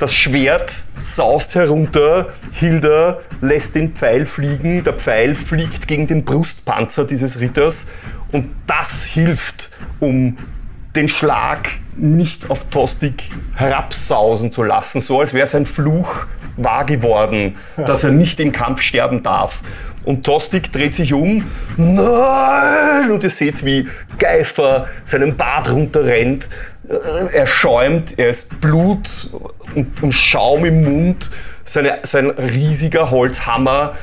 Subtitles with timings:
[0.00, 7.04] Das Schwert saust herunter, Hilda lässt den Pfeil fliegen, der Pfeil fliegt gegen den Brustpanzer
[7.04, 7.86] dieses Ritters
[8.32, 10.38] und das hilft, um
[10.96, 16.26] den Schlag nicht auf Tostig herabsausen zu lassen, so als wäre sein Fluch
[16.56, 19.60] wahr geworden, dass er nicht im Kampf sterben darf.
[20.04, 23.10] Und Tostig dreht sich um, nein!
[23.10, 23.86] Und ihr seht, wie
[24.18, 26.48] Geifer seinen Bart runterrennt.
[26.90, 29.30] Äh, Er schäumt, er ist Blut
[29.74, 31.30] und, und Schaum im Mund.
[31.64, 33.96] Seine, sein riesiger Holzhammer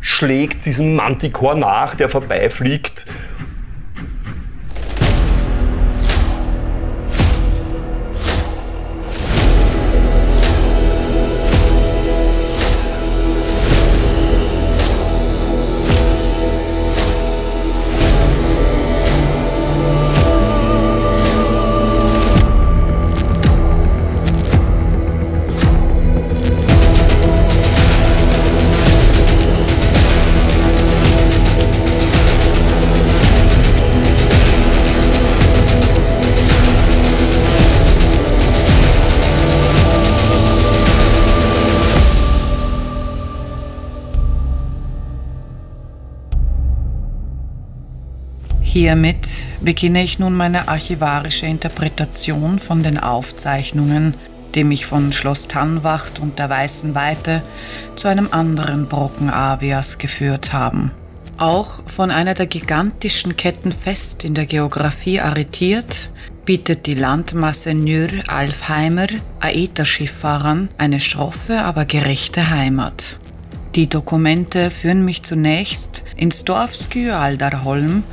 [0.00, 3.06] schlägt diesem Manticore nach, der vorbeifliegt.
[48.78, 49.26] Hiermit
[49.62, 54.12] beginne ich nun meine archivarische Interpretation von den Aufzeichnungen,
[54.54, 57.40] die mich von Schloss Tannwacht und der Weißen Weite
[57.94, 60.90] zu einem anderen Brocken Avias geführt haben.
[61.38, 66.10] Auch von einer der gigantischen Ketten fest in der Geografie arretiert,
[66.44, 69.06] bietet die Landmasse Nyr-Alfheimer
[69.40, 73.18] Aether-Schifffahrern eine schroffe, aber gerechte Heimat.
[73.74, 78.04] Die Dokumente führen mich zunächst ins Dorf Skjaldarholm,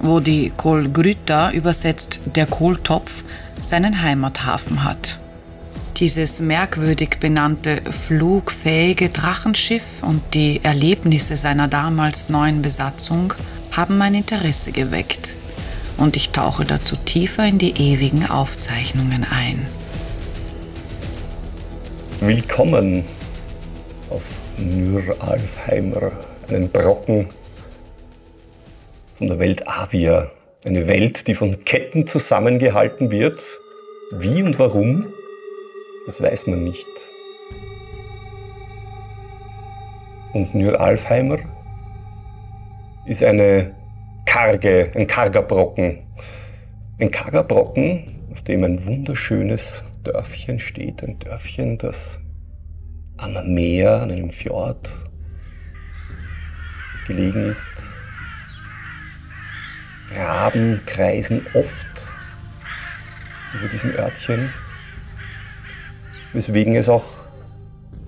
[0.00, 3.24] wo die Kolgryta, übersetzt der Kohltopf,
[3.62, 5.18] seinen Heimathafen hat.
[5.96, 13.34] Dieses merkwürdig benannte flugfähige Drachenschiff und die Erlebnisse seiner damals neuen Besatzung
[13.72, 15.30] haben mein Interesse geweckt
[15.96, 19.66] und ich tauche dazu tiefer in die ewigen Aufzeichnungen ein.
[22.20, 23.04] Willkommen
[24.10, 24.22] auf
[24.56, 26.12] Nür-Alfheimer,
[26.48, 27.28] einen Brocken
[29.18, 30.30] von der Welt Avia.
[30.64, 33.42] Eine Welt, die von Ketten zusammengehalten wird.
[34.12, 35.08] Wie und warum,
[36.06, 36.86] das weiß man nicht.
[40.32, 41.38] Und Nür-Alfheimer
[43.06, 43.74] ist eine
[44.24, 46.04] karge, ein karger Brocken.
[47.00, 51.02] Ein karger Brocken, auf dem ein wunderschönes Dörfchen steht.
[51.02, 52.20] Ein Dörfchen, das
[53.16, 54.94] am Meer, an einem Fjord
[57.08, 57.87] gelegen ist.
[60.14, 62.12] Raben kreisen oft
[63.54, 64.52] über diesem Örtchen,
[66.32, 67.04] weswegen es auch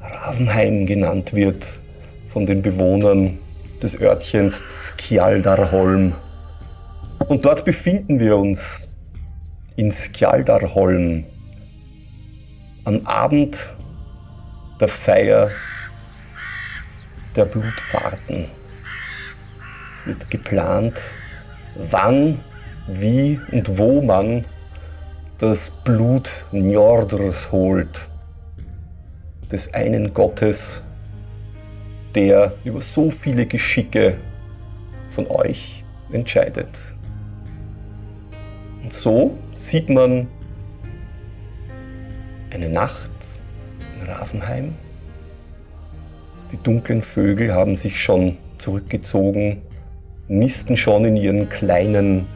[0.00, 1.81] Ravenheim genannt wird
[2.28, 3.39] von den Bewohnern
[3.83, 6.15] des Örtchens Skjaldarholm.
[7.28, 8.97] Und dort befinden wir uns
[9.77, 11.25] in Skjaldarholm
[12.84, 13.75] am Abend
[14.81, 15.50] der Feier
[17.37, 18.47] der Blutfahrten.
[19.94, 21.10] Es wird geplant,
[21.91, 22.41] wann,
[22.86, 24.44] wie und wo man
[25.38, 28.10] das Blut Njordrs holt,
[29.50, 30.82] des einen Gottes,
[32.14, 34.16] der über so viele Geschicke
[35.08, 36.94] von euch entscheidet.
[38.82, 40.28] Und so sieht man
[42.50, 43.10] eine Nacht
[44.00, 44.74] in Ravenheim.
[46.52, 49.62] Die dunklen Vögel haben sich schon zurückgezogen,
[50.30, 52.26] nisten schon in ihren kleinen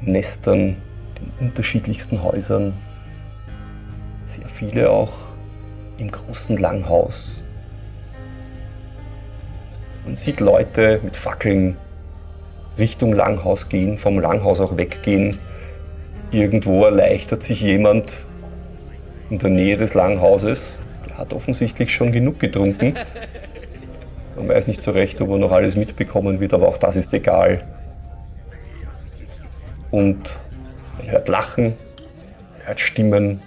[0.00, 0.76] Nestern,
[1.18, 2.74] den unterschiedlichsten Häusern.
[4.26, 5.12] Sehr viele auch
[5.98, 7.44] im großen Langhaus.
[10.04, 11.76] Man sieht Leute mit Fackeln
[12.78, 15.40] Richtung Langhaus gehen, vom Langhaus auch weggehen.
[16.30, 18.24] Irgendwo erleichtert sich jemand
[19.30, 20.78] in der Nähe des Langhauses.
[21.08, 22.94] Der hat offensichtlich schon genug getrunken.
[24.36, 27.12] Man weiß nicht so recht, ob er noch alles mitbekommen wird, aber auch das ist
[27.14, 27.64] egal.
[29.90, 30.40] Und
[30.98, 31.74] man hört Lachen,
[32.58, 33.40] man hört Stimmen,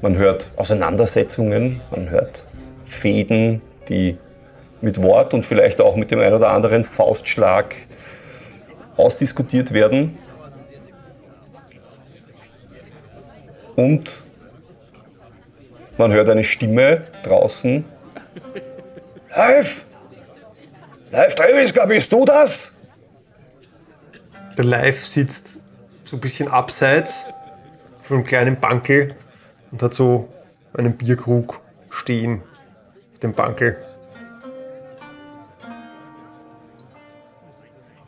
[0.00, 2.48] man hört Auseinandersetzungen, man hört
[2.84, 4.18] Fäden, die
[4.80, 7.76] mit Wort und vielleicht auch mit dem ein oder anderen Faustschlag
[8.96, 10.18] ausdiskutiert werden.
[13.76, 14.22] Und
[15.98, 17.84] man hört eine Stimme draußen.
[19.34, 19.86] Live!
[21.10, 22.76] Live Treviska, bist du das?
[24.58, 25.62] Der Live sitzt
[26.04, 27.26] so ein bisschen abseits
[27.98, 29.14] von einem kleinen Bankel
[29.70, 30.28] und hat so
[30.74, 32.42] einen Bierkrug stehen
[33.12, 33.78] auf dem Bankel.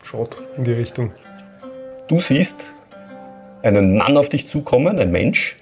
[0.03, 1.13] Schaut in die Richtung.
[2.09, 2.73] Du siehst
[3.63, 5.57] einen Mann auf dich zukommen, ein Mensch.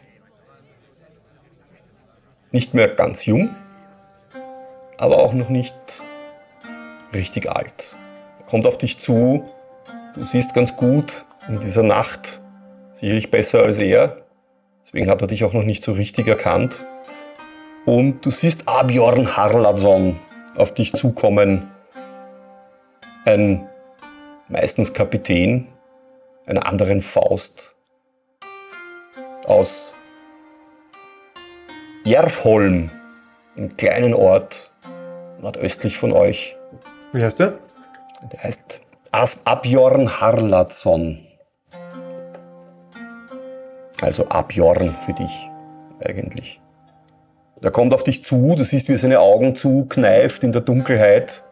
[2.51, 3.55] Nicht mehr ganz jung,
[5.03, 5.75] aber auch noch nicht
[7.13, 7.93] richtig alt.
[8.39, 9.51] Er kommt auf dich zu.
[10.15, 12.41] Du siehst ganz gut in dieser Nacht,
[13.01, 14.19] sicherlich besser als er.
[14.85, 16.87] Deswegen hat er dich auch noch nicht so richtig erkannt.
[17.85, 20.21] Und du siehst Abjorn Harladsson
[20.55, 21.69] auf dich zukommen.
[23.25, 23.69] Ein
[24.47, 25.67] meistens Kapitän
[26.47, 27.75] einer anderen Faust
[29.47, 29.95] aus
[32.05, 32.91] Järfholm,
[33.57, 34.72] einem kleinen Ort
[35.43, 36.57] nordöstlich von euch.
[37.13, 37.55] Wie heißt der?
[38.33, 38.81] Der heißt
[39.11, 41.19] As Abjorn Harladsson.
[44.01, 45.51] Also Abjorn für dich
[46.03, 46.61] eigentlich.
[47.61, 51.45] Er kommt auf dich zu, du siehst, wie er seine Augen zukneift in der Dunkelheit.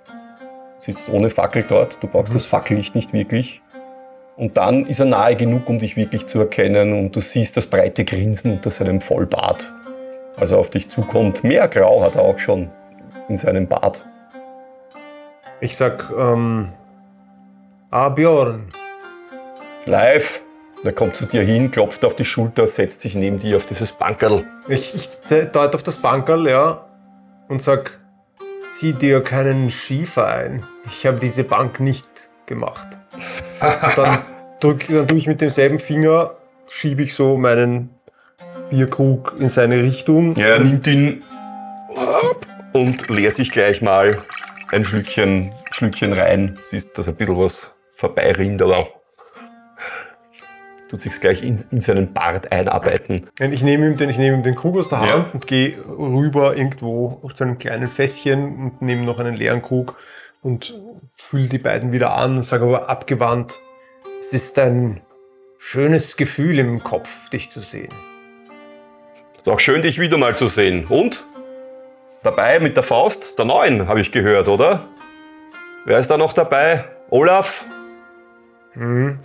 [0.78, 3.60] Sitzt ohne Fackel dort, du brauchst das Fackellicht nicht wirklich.
[4.36, 7.66] Und dann ist er nahe genug, um dich wirklich zu erkennen und du siehst das
[7.66, 9.70] breite Grinsen unter seinem Vollbart.
[10.36, 11.44] Als er auf dich zukommt.
[11.44, 12.70] Mehr Grau hat er auch schon
[13.30, 14.04] in seinem Bart.
[15.60, 16.72] Ich sag, ähm,
[17.90, 18.68] ah, Björn.
[19.86, 20.42] Live.
[20.82, 23.92] Er kommt zu dir hin, klopft auf die Schulter, setzt sich neben dir auf dieses
[23.92, 24.44] Bankerl.
[24.66, 26.86] Ich, ich deute auf das Bankerl, ja,
[27.48, 28.00] und sag,
[28.70, 30.64] zieh dir keinen Schiefer ein.
[30.86, 32.98] Ich habe diese Bank nicht gemacht.
[33.60, 34.18] Und dann
[34.60, 36.36] drück, dann tue ich mit demselben Finger,
[36.66, 37.90] schiebe ich so meinen
[38.70, 40.34] Bierkrug in seine Richtung.
[40.36, 41.22] Ja, er nimmt ihn
[42.72, 44.18] und leert sich gleich mal
[44.72, 46.58] ein Schlückchen, Schlückchen rein.
[46.62, 48.88] Siehst, dass ein bisschen was vorbeirinnt, aber
[50.88, 53.28] tut sich gleich in, in seinen Bart einarbeiten.
[53.38, 55.30] Ich nehme ihm, den, ich nehme ihm den Krug aus der Hand Ja.
[55.32, 59.96] und gehe rüber irgendwo auf zu einem kleinen Fässchen und nehme noch einen leeren Krug
[60.42, 60.74] und
[61.14, 63.60] fülle die beiden wieder an und sage aber abgewandt,
[64.20, 65.00] es ist ein
[65.58, 67.92] schönes Gefühl im Kopf, dich zu sehen.
[69.36, 70.86] Ist auch schön, dich wieder mal zu sehen.
[70.86, 71.26] Und?
[72.22, 74.86] Dabei mit der Faust, der Neuen, habe ich gehört, oder?
[75.86, 76.84] Wer ist da noch dabei?
[77.08, 77.64] Olaf?
[78.72, 79.18] Hm.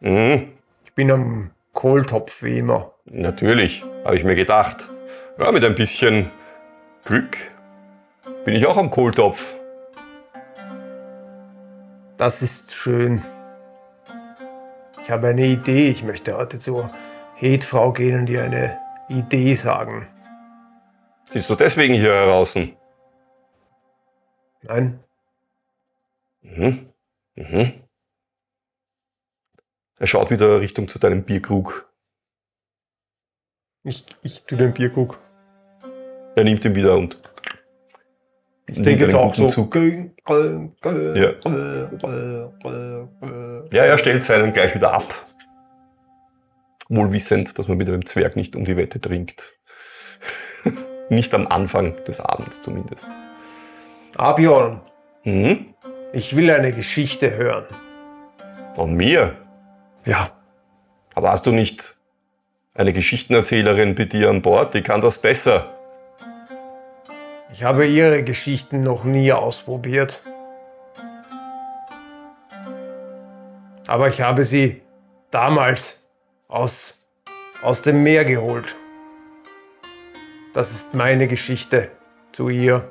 [0.00, 0.52] Mhm,
[0.84, 2.92] Ich bin am Kohltopf wie immer.
[3.04, 4.88] natürlich, habe ich mir gedacht.
[5.38, 6.30] Ja, mit ein bisschen
[7.04, 7.36] Glück
[8.44, 9.44] bin ich auch am Kohltopf.
[12.16, 13.22] Das ist schön.
[15.02, 15.88] Ich habe eine Idee.
[15.88, 16.90] Ich möchte heute zur
[17.34, 18.78] Hedfrau gehen und ihr eine
[19.08, 20.06] Idee sagen.
[21.34, 22.54] Siehst du deswegen hier heraus?
[24.62, 25.00] Nein?
[26.42, 26.92] Mhm.
[27.34, 27.72] Mhm.
[29.98, 31.92] Er schaut wieder Richtung zu deinem Bierkrug.
[33.82, 35.18] Ich, ich tue den Bierkrug.
[36.36, 37.18] Er nimmt ihn wieder und
[38.68, 39.48] Ich denke jetzt auch so.
[41.16, 41.32] Ja.
[43.72, 45.12] Ja, er stellt seinen gleich wieder ab.
[46.88, 49.58] Wohl wissend, dass man mit einem Zwerg nicht um die Wette trinkt.
[51.10, 53.06] Nicht am Anfang des Abends zumindest.
[54.16, 54.80] Abjorn,
[55.24, 55.74] Mhm.
[56.12, 57.64] ich will eine Geschichte hören.
[58.74, 59.36] Von mir?
[60.04, 60.30] Ja,
[61.16, 61.96] Aber hast du nicht
[62.74, 64.74] eine Geschichtenerzählerin bei dir an Bord?
[64.74, 65.70] Die kann das besser.
[67.52, 70.22] ich habe ihre Geschichten noch nie ausprobiert.
[73.86, 74.82] Aber ich habe sie
[75.30, 76.08] damals
[76.48, 77.06] aus,
[77.62, 78.74] aus dem Meer geholt.
[80.54, 81.90] Das ist meine Geschichte
[82.30, 82.88] zu ihr.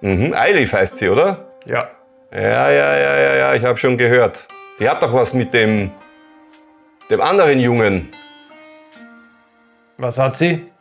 [0.00, 0.32] Mhm.
[0.34, 1.44] Eilif heißt sie, oder?
[1.66, 1.90] Ja,
[2.32, 4.48] Ja, ja, ja, ja, ja, ich habe schon gehört.
[4.78, 5.92] Die hat doch was mit dem,
[7.10, 8.08] dem anderen Jungen.
[9.98, 10.72] was hat sie?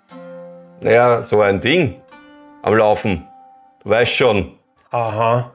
[0.79, 2.01] Naja, so ein Ding
[2.61, 3.27] am Laufen.
[3.83, 4.57] Du weißt schon.
[4.89, 5.51] Aha,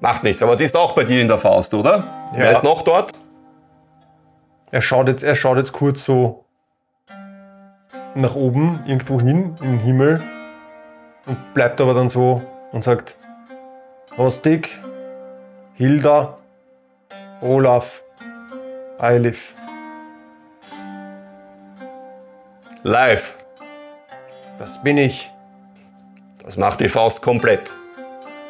[0.00, 2.04] Macht nichts, aber die ist auch bei dir in der Faust, oder?
[2.32, 2.38] Ja.
[2.38, 3.12] Wer ist noch dort?
[4.70, 6.44] Er schaut jetzt, er schaut jetzt kurz so
[8.22, 10.22] nach oben, irgendwo hin, in den Himmel
[11.26, 13.16] und bleibt aber dann so und sagt:
[14.16, 14.80] Rostig,
[15.74, 16.38] Hilda,
[17.40, 18.02] Olaf,
[18.98, 19.54] Eilif.
[22.82, 23.36] Live.
[24.58, 25.30] Das bin ich.
[26.42, 27.74] Das macht die Faust komplett.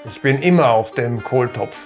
[0.07, 1.77] Ich bin immer auf dem Kohltopf.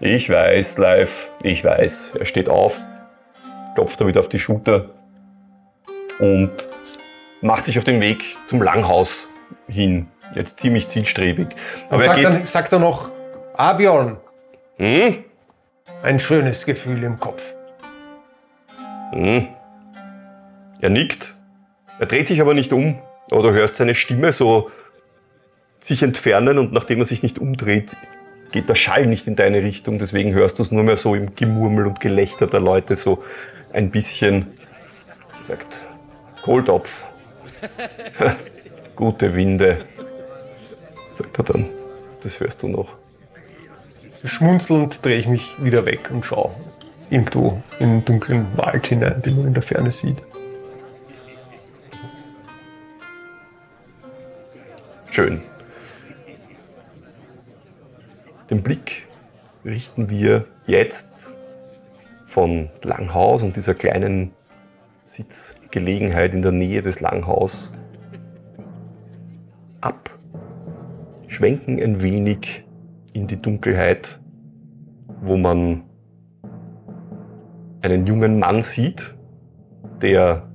[0.00, 1.30] Ich weiß, live.
[1.42, 2.16] Ich weiß.
[2.18, 2.82] Er steht auf,
[3.74, 4.86] klopft da wieder auf die Schulter
[6.18, 6.69] und
[7.40, 9.28] macht sich auf den Weg zum Langhaus
[9.68, 10.08] hin.
[10.34, 11.48] Jetzt ziemlich zielstrebig.
[11.88, 12.24] Aber er sagt geht.
[12.26, 13.10] dann, sagt er noch:
[13.54, 14.16] Abjorn,
[14.76, 15.24] Hm?
[16.02, 17.42] ein schönes Gefühl im Kopf.
[19.12, 19.48] Hm.
[20.80, 21.34] Er nickt.
[21.98, 22.98] Er dreht sich aber nicht um.
[23.30, 24.70] Aber du hörst seine Stimme so
[25.80, 27.96] sich entfernen und nachdem er sich nicht umdreht,
[28.52, 29.98] geht der Schall nicht in deine Richtung.
[29.98, 33.22] Deswegen hörst du es nur mehr so im Gemurmel und Gelächter der Leute so
[33.72, 34.46] ein bisschen.
[35.40, 35.80] Er sagt,
[36.42, 37.04] Kohltopf.
[38.96, 39.84] Gute Winde.
[41.12, 41.68] Sagt er dann.
[42.22, 42.96] Das hörst du noch.
[44.24, 46.52] Schmunzelnd drehe ich mich wieder weg und schaue
[47.08, 50.22] irgendwo in den dunklen Wald hinein, den man in der Ferne sieht.
[55.10, 55.42] Schön.
[58.48, 59.06] Den Blick
[59.64, 61.34] richten wir jetzt
[62.28, 64.32] von Langhaus und dieser kleinen
[65.70, 67.72] Sitzgelegenheit in der Nähe des Langhaus
[69.80, 70.10] ab,
[71.28, 72.64] schwenken ein wenig
[73.12, 74.18] in die Dunkelheit,
[75.20, 75.84] wo man
[77.82, 79.14] einen jungen Mann sieht,
[80.02, 80.48] der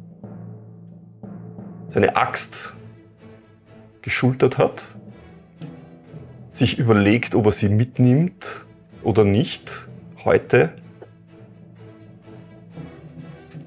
[1.88, 2.74] seine Axt
[4.02, 4.96] geschultert hat,
[6.50, 8.66] sich überlegt, ob er sie mitnimmt
[9.02, 9.88] oder nicht
[10.26, 10.74] heute.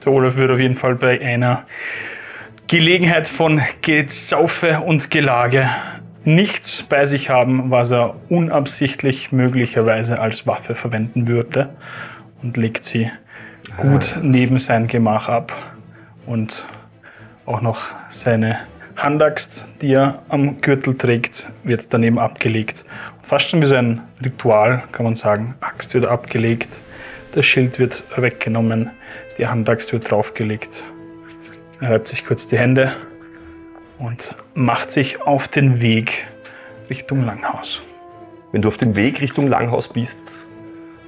[0.05, 1.65] Der Olaf würde auf jeden Fall bei einer
[2.67, 5.69] Gelegenheit von Gesaufe und Gelage
[6.25, 11.71] nichts bei sich haben, was er unabsichtlich möglicherweise als Waffe verwenden würde
[12.43, 13.11] und legt sie
[13.77, 15.53] gut neben sein Gemach ab
[16.27, 16.67] und
[17.47, 18.59] auch noch seine
[18.97, 22.85] Handaxt, die er am Gürtel trägt, wird daneben abgelegt.
[23.23, 25.55] Fast schon wie so ein Ritual, kann man sagen.
[25.61, 26.81] Axt wird abgelegt,
[27.33, 28.91] das Schild wird weggenommen,
[29.39, 30.85] die Handaxt wird draufgelegt.
[31.81, 32.93] Er reibt sich kurz die Hände
[33.99, 36.27] und macht sich auf den Weg
[36.91, 37.83] Richtung Langhaus.
[38.53, 40.47] Wenn du auf dem Weg Richtung Langhaus bist,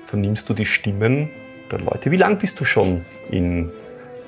[0.06, 1.30] vernimmst du die Stimmen
[1.70, 2.10] der Leute.
[2.10, 3.70] Wie lang bist du schon in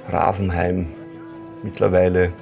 [0.08, 0.86] Ravenheim
[1.62, 2.32] mittlerweile?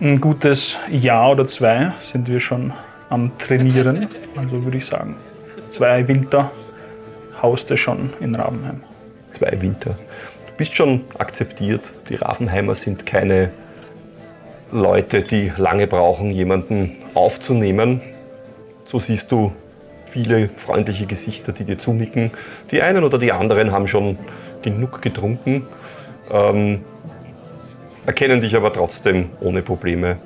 [0.00, 2.72] Ein gutes Jahr oder zwei sind wir schon
[3.10, 4.08] am Trainieren.
[4.36, 5.16] Also würde ich sagen,
[5.68, 6.50] zwei Winter
[7.42, 8.82] hauste schon in Ravenheim.
[9.34, 9.90] Zwei Winter.
[10.46, 11.92] Du bist schon akzeptiert.
[12.08, 13.50] Die Ravenheimer sind keine
[14.70, 18.00] Leute, die lange brauchen, jemanden aufzunehmen.
[18.84, 19.52] So siehst du
[20.06, 22.30] viele freundliche Gesichter, die dir zunicken.
[22.70, 24.18] Die einen oder die anderen haben schon
[24.62, 25.66] genug getrunken,
[26.30, 26.84] ähm,
[28.06, 30.18] erkennen dich aber trotzdem ohne Probleme.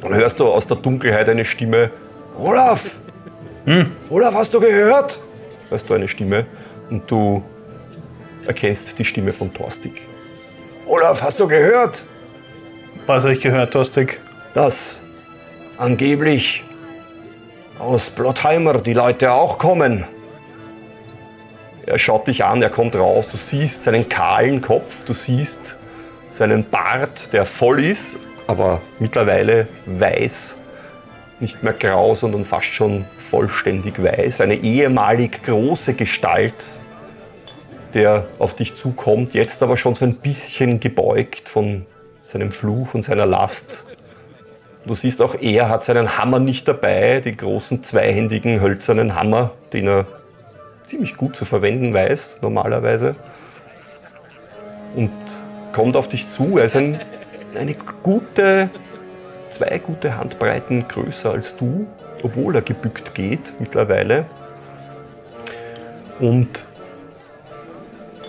[0.00, 1.90] Dann hörst du aus der Dunkelheit eine Stimme:
[2.38, 2.90] Olaf!
[3.66, 3.90] Hm?
[4.08, 5.22] Olaf, hast du gehört?
[5.68, 6.46] Hörst du eine Stimme
[6.90, 7.44] und du
[8.50, 10.02] erkennst die Stimme von Torstig.
[10.86, 12.02] Olaf, hast du gehört?
[13.06, 14.20] Was habe ich gehört, Tostig?
[14.54, 14.98] dass
[15.78, 16.64] angeblich
[17.78, 20.04] aus Blottheimer die Leute auch kommen.
[21.86, 25.78] Er schaut dich an, er kommt raus, du siehst seinen kahlen Kopf, du siehst
[26.28, 30.56] seinen Bart, der voll ist, aber mittlerweile weiß,
[31.40, 34.42] nicht mehr grau, sondern fast schon vollständig weiß.
[34.42, 36.54] Eine ehemalig große Gestalt,
[37.94, 41.86] der auf dich zukommt, jetzt aber schon so ein bisschen gebeugt von
[42.22, 43.84] seinem Fluch und seiner Last.
[44.86, 49.86] Du siehst auch, er hat seinen Hammer nicht dabei, den großen zweihändigen hölzernen Hammer, den
[49.86, 50.06] er
[50.86, 53.14] ziemlich gut zu verwenden weiß, normalerweise.
[54.96, 55.12] Und
[55.72, 56.58] kommt auf dich zu.
[56.58, 56.98] Er ist ein,
[57.54, 58.70] eine gute,
[59.50, 61.86] zwei gute Handbreiten größer als du,
[62.22, 64.24] obwohl er gebückt geht mittlerweile.
[66.18, 66.66] Und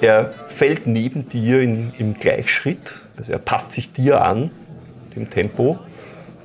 [0.02, 4.52] er fällt neben dir in, im Gleichschritt, also er passt sich dir an,
[5.16, 5.80] dem Tempo.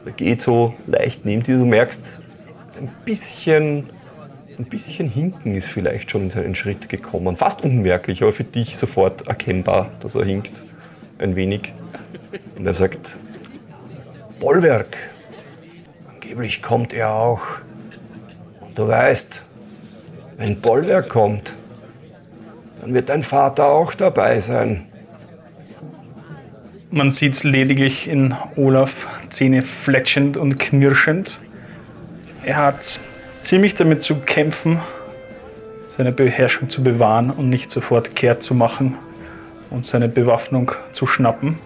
[0.04, 2.18] Er geht so leicht neben dir, du merkst,
[2.78, 3.86] ein bisschen,
[4.58, 7.36] ein bisschen hinken ist vielleicht schon in seinen Schritt gekommen.
[7.36, 10.62] Fast unmerklich, aber für dich sofort erkennbar, dass er hinkt.
[11.18, 11.72] Ein wenig.
[12.56, 13.16] Und er sagt,
[14.38, 14.98] Bollwerk,
[16.12, 17.40] angeblich kommt er auch.
[18.60, 19.40] Und du weißt,
[20.36, 21.54] wenn Bollwerk kommt,
[22.86, 24.86] dann wird dein Vater auch dabei sein.
[26.92, 31.40] Man sieht lediglich in Olaf Zähne fletschend und knirschend.
[32.44, 33.00] Er hat
[33.42, 34.78] ziemlich damit zu kämpfen,
[35.88, 38.96] seine Beherrschung zu bewahren und nicht sofort kehrt zu machen
[39.70, 41.58] und seine Bewaffnung zu schnappen.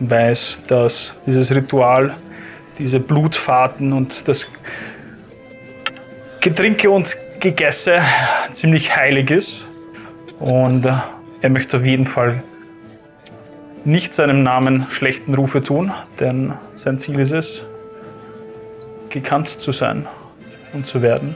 [0.00, 2.16] Weiß, dass dieses Ritual,
[2.80, 4.48] diese Blutfahrten und das
[6.40, 8.02] Getränke und Gegesse
[8.50, 9.66] ziemlich heilig ist.
[10.44, 10.92] Und äh,
[11.40, 12.42] er möchte auf jeden Fall
[13.86, 17.66] nicht seinem Namen schlechten Rufe tun, denn sein Ziel ist es,
[19.08, 20.06] gekannt zu sein
[20.74, 21.34] und zu werden,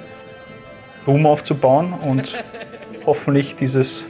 [1.07, 2.45] Ruhm aufzubauen und
[3.07, 4.05] hoffentlich dieses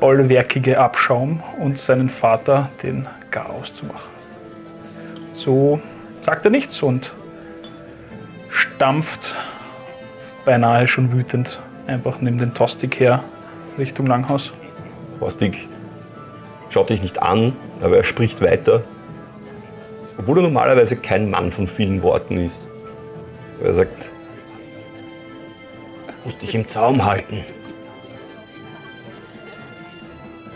[0.00, 4.08] bollwerkige Abschaum und seinen Vater den Garaus zu machen.
[5.34, 5.78] So
[6.22, 7.12] sagt er nichts und
[8.48, 9.36] stampft
[10.46, 13.24] beinahe schon wütend einfach neben den Tostig her
[13.76, 14.52] Richtung Langhaus.
[15.18, 15.66] Bostig
[16.70, 18.84] schaut dich nicht an, aber er spricht weiter.
[20.18, 22.68] Obwohl er normalerweise kein Mann von vielen Worten ist.
[23.62, 24.10] Er sagt,
[26.24, 27.44] musst dich im Zaum halten.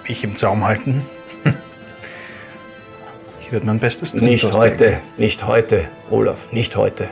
[0.06, 1.02] Mich im Zaum halten.
[3.40, 4.24] Ich werde mein Bestes tun.
[4.24, 4.62] Nicht Tostig.
[4.62, 7.10] heute, nicht heute, Olaf, nicht heute.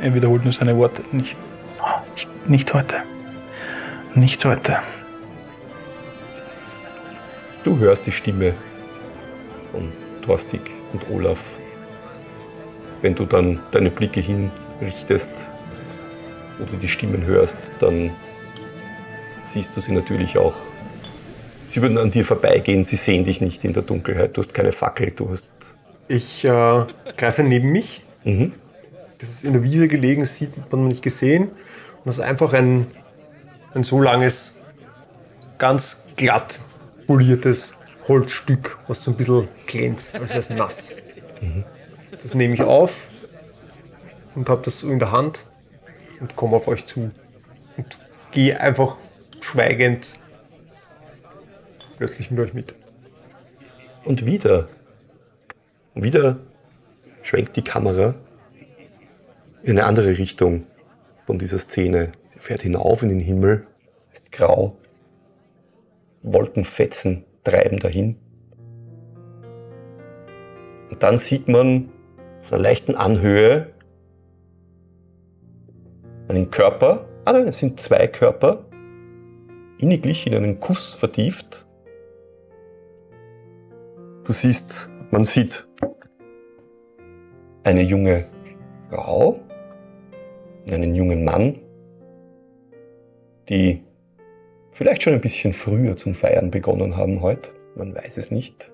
[0.00, 1.02] Er wiederholt nur seine Worte.
[1.12, 1.36] Nicht,
[2.46, 2.96] nicht, heute.
[4.14, 4.78] Nicht heute.
[7.64, 8.54] Du hörst die Stimme
[9.70, 9.92] von
[10.24, 10.60] Torstig
[10.92, 11.40] und Olaf.
[13.00, 15.32] Wenn du dann deine Blicke hinrichtest,
[16.58, 18.10] wo du die Stimmen hörst, dann
[19.52, 20.56] siehst du sie natürlich auch.
[21.70, 24.36] Sie würden an dir vorbeigehen, sie sehen dich nicht in der Dunkelheit.
[24.36, 25.46] Du hast keine Fackel, du hast.
[26.08, 26.84] Ich äh,
[27.16, 28.02] greife neben mich.
[28.24, 28.52] Mhm.
[29.18, 31.50] Das ist in der Wiese gelegen, das sieht man nicht gesehen.
[32.04, 32.86] Das ist einfach ein,
[33.74, 34.54] ein so langes,
[35.58, 36.60] ganz glatt
[37.06, 37.74] poliertes
[38.08, 40.92] Holzstück, was so ein bisschen glänzt, als wäre es nass.
[42.22, 43.06] Das nehme ich auf
[44.34, 45.44] und habe das so in der Hand
[46.20, 47.10] und komme auf euch zu.
[47.76, 47.98] Und
[48.30, 48.96] gehe einfach
[49.40, 50.18] schweigend
[51.98, 52.74] plötzlich mit euch mit.
[54.04, 54.68] Und wieder,
[55.94, 56.38] wieder
[57.22, 58.14] schwenkt die Kamera
[59.62, 60.66] in eine andere Richtung
[61.26, 62.12] von dieser Szene.
[62.38, 63.66] Fährt hinauf in den Himmel,
[64.12, 64.76] ist grau.
[66.22, 68.16] Wolkenfetzen treiben dahin.
[70.90, 71.90] Und dann sieht man
[72.40, 73.72] auf einer leichten Anhöhe
[76.28, 78.66] einen Körper, ah nein, es sind zwei Körper,
[79.78, 81.66] inniglich in einen Kuss vertieft.
[84.24, 85.68] Du siehst, man sieht
[87.64, 88.26] eine junge
[88.90, 89.40] Frau,
[90.70, 91.58] einen jungen Mann,
[93.48, 93.82] die
[94.72, 97.50] vielleicht schon ein bisschen früher zum Feiern begonnen haben heute.
[97.74, 98.70] Man weiß es nicht.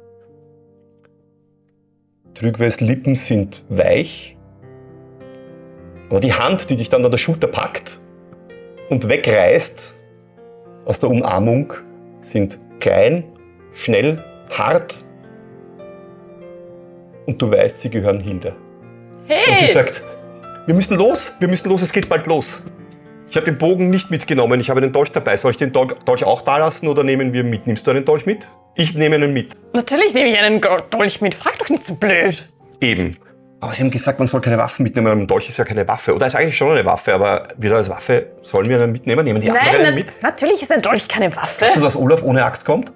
[2.35, 4.37] Trügwes Lippen sind weich,
[6.09, 7.99] aber die Hand, die dich dann an der Schulter packt
[8.91, 9.95] und wegreißt
[10.85, 11.73] aus der Umarmung,
[12.21, 13.25] sind klein,
[13.75, 15.03] schnell, hart
[17.27, 18.55] und du weißt, sie gehören Hilde.
[19.23, 19.73] Und sie Hey!
[19.73, 20.03] sagt,
[20.69, 22.63] wir müssen los, wir müssen los, es geht bald los.
[23.31, 25.37] Ich habe den Bogen nicht mitgenommen, ich habe den Dolch dabei.
[25.37, 27.67] Soll ich den Dol- Dolch auch da lassen oder nehmen wir mit?
[27.67, 28.49] Nimmst du einen Dolch mit?
[28.75, 29.57] Ich nehme einen mit.
[29.75, 31.35] Natürlich nehme ich einen Dolch mit.
[31.35, 32.49] Frag doch nicht so blöd.
[32.81, 33.17] Eben.
[33.61, 35.09] Aber sie haben gesagt, man soll keine Waffen mitnehmen.
[35.11, 36.15] Ein Dolch ist ja keine Waffe.
[36.15, 39.25] Oder ist eigentlich schon eine Waffe, aber wieder als Waffe sollen wir einen mitnehmen?
[39.25, 40.23] Nehmen die anderen Nein, einen nat mit?
[40.23, 41.65] natürlich ist ein Dolch keine Waffe.
[41.65, 42.93] Weißt du, dass Olaf ohne Axt kommt?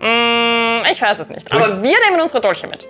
[0.00, 1.52] Mm, ich weiß es nicht.
[1.52, 2.88] Aber wir nehmen unsere Dolche mit.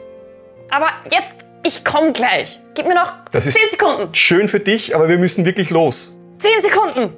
[0.70, 2.60] Aber jetzt, ich komme gleich.
[2.74, 4.14] Gib mir noch Das ist- 10 Sekunden.
[4.14, 6.12] Schön für dich, aber wir müssen wirklich los.
[6.40, 7.14] 10 Sekunden.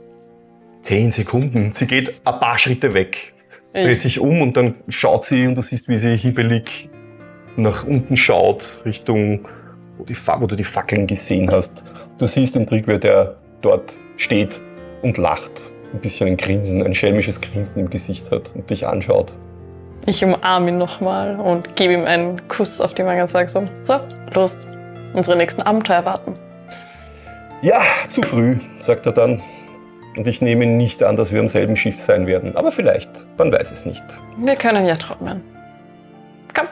[0.83, 1.73] Zehn Sekunden.
[1.73, 3.33] Sie geht ein paar Schritte weg,
[3.73, 6.91] dreht sich um und dann schaut sie und du siehst, wie sie hibbelig
[7.57, 9.47] nach unten schaut, Richtung,
[9.97, 11.85] wo, die, wo du die Fackeln gesehen hast.
[12.19, 14.61] Du siehst den Trigger, der dort steht
[15.03, 15.71] und lacht.
[15.95, 19.33] Ein bisschen ein Grinsen, ein schelmisches Grinsen im Gesicht hat und dich anschaut.
[20.07, 23.67] Ich umarme ihn nochmal und gebe ihm einen Kuss auf die Wange und sage so,
[23.83, 24.01] so,
[24.35, 24.67] los,
[25.15, 26.37] unsere nächsten Abenteuer warten.
[27.63, 29.43] Ja, zu früh, sagt er dann.
[30.17, 32.55] Und ich nehme nicht an, dass wir am selben Schiff sein werden.
[32.55, 34.05] Aber vielleicht, man weiß es nicht.
[34.37, 35.43] Wir können ja träumen.
[36.55, 36.69] Komm.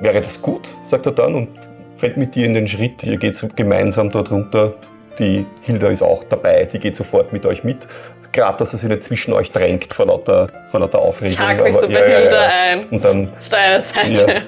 [0.00, 1.48] Wäre das gut, sagt er dann und
[1.96, 3.02] fällt mit dir in den Schritt.
[3.02, 4.74] Ihr geht gemeinsam dort runter.
[5.18, 7.88] Die Hilda ist auch dabei, die geht sofort mit euch mit.
[8.32, 11.32] Gerade, dass er sich nicht zwischen euch drängt vor lauter, vor lauter Aufregung.
[11.32, 12.86] Ich hake mich so bei Hilda ein.
[12.90, 14.32] Und dann, Auf deiner Seite.
[14.34, 14.40] Ja.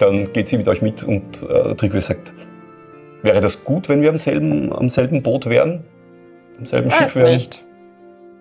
[0.00, 2.32] dann geht sie mit euch mit und äh, Trigwe sagt,
[3.22, 5.84] wäre das gut, wenn wir am selben, am selben Boot wären?
[6.58, 7.32] Am selben Weiß Schiff wären?
[7.32, 7.64] nicht.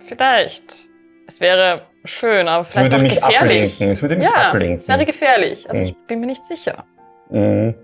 [0.08, 0.88] Vielleicht.
[1.28, 3.38] Es wäre schön, aber vielleicht würde auch mich gefährlich.
[3.74, 4.78] ablenken, es würde mich ja, ablenken.
[4.78, 5.70] Es wäre gefährlich.
[5.70, 5.88] Also Mhm.
[5.90, 6.86] ich bin mir nicht sicher.
[7.30, 7.76] Mhm.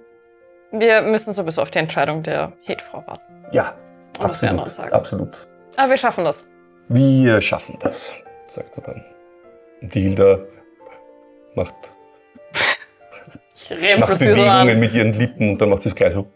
[0.71, 3.21] Wir müssen sowieso auf die Entscheidung der Hetfrau warten.
[3.51, 3.75] Ja,
[4.19, 4.93] Und was die anderen absolut, sagen.
[4.95, 5.47] absolut.
[5.75, 6.49] Aber wir schaffen das.
[6.89, 8.11] Wir schaffen das,
[8.47, 9.05] sagt er dann.
[9.81, 10.39] Und die Hilda
[11.55, 11.73] macht,
[13.97, 14.79] macht so Bewegungen an.
[14.79, 16.27] mit ihren Lippen und dann macht sie es gleich so.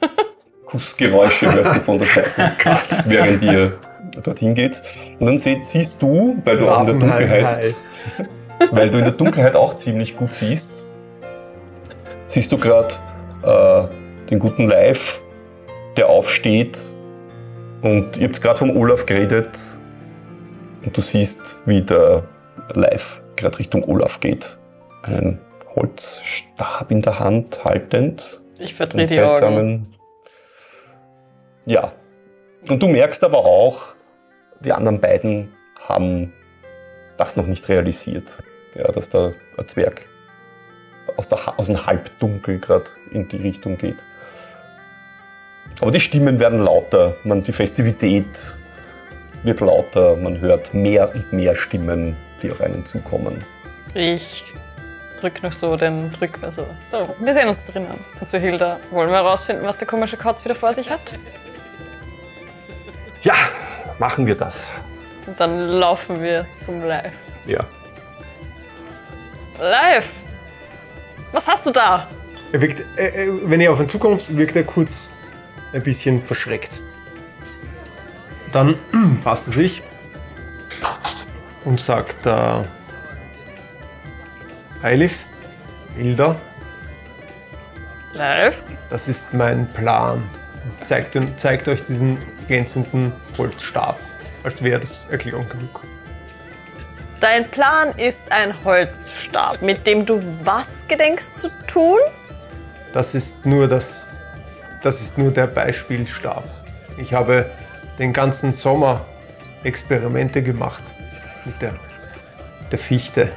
[0.66, 2.52] Kussgeräusche hörst du von der Seite,
[3.06, 3.78] während ihr
[4.22, 4.80] dorthin geht.
[5.18, 7.74] Und dann sie, siehst du, weil du auch in der Dunkelheit,
[8.70, 10.84] weil du in der Dunkelheit auch ziemlich gut siehst,
[12.26, 12.94] siehst du gerade
[13.42, 15.20] äh, den guten Live,
[15.96, 16.80] der aufsteht
[17.82, 19.58] Und ihr habt gerade vom Olaf geredet
[20.84, 22.24] und du siehst, wie der
[22.74, 24.58] Live gerade Richtung Olaf geht.
[25.02, 25.38] Einen
[25.74, 28.40] Holzstab in der Hand haltend.
[28.58, 29.96] Ich verdrehe die Augen.
[31.64, 31.92] Ja.
[32.68, 33.94] Und du merkst aber auch,
[34.60, 35.54] die anderen beiden
[35.88, 36.32] haben
[37.16, 38.42] das noch nicht realisiert.
[38.74, 40.02] Ja, dass da ein Zwerg
[41.16, 44.04] aus, der, aus dem Halbdunkel gerade in die Richtung geht.
[45.80, 48.26] Aber die Stimmen werden lauter, man, die Festivität
[49.42, 53.42] wird lauter, man hört mehr und mehr Stimmen, die auf einen zukommen.
[53.94, 54.54] Ich
[55.20, 57.98] drück noch so den Drück, also so, wir sehen uns drinnen.
[58.20, 61.14] Und zu Hilda, wollen wir herausfinden, was der komische Kauz wieder vor sich hat?
[63.22, 63.34] Ja,
[63.98, 64.66] machen wir das.
[65.26, 67.12] Und dann laufen wir zum Live.
[67.46, 67.64] Ja.
[69.58, 70.08] Live!
[71.32, 72.08] Was hast du da?
[72.52, 75.09] Er wirkt, äh, äh, wenn ihr auf ihn zukommt, wirkt er kurz
[75.72, 76.82] ein bisschen verschreckt.
[78.52, 78.76] Dann
[79.24, 79.82] passt er sich
[81.64, 82.64] und sagt, äh,
[84.82, 85.26] Eilif,
[85.96, 86.36] Hilda,
[88.12, 88.62] Live?
[88.88, 90.28] das ist mein Plan.
[90.84, 93.98] Zeigt, zeigt euch diesen glänzenden Holzstab,
[94.42, 95.80] als wäre das Erklärung genug.
[97.20, 101.98] Dein Plan ist ein Holzstab, mit dem du was gedenkst zu tun?
[102.92, 104.08] Das ist nur das,
[104.82, 106.44] das ist nur der Beispielstab.
[106.96, 107.50] Ich habe
[107.98, 109.04] den ganzen Sommer
[109.62, 110.82] Experimente gemacht
[111.44, 111.74] mit der,
[112.70, 113.30] der Fichte,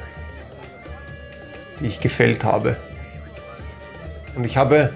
[1.80, 2.76] die ich gefällt habe.
[4.34, 4.92] Und ich habe,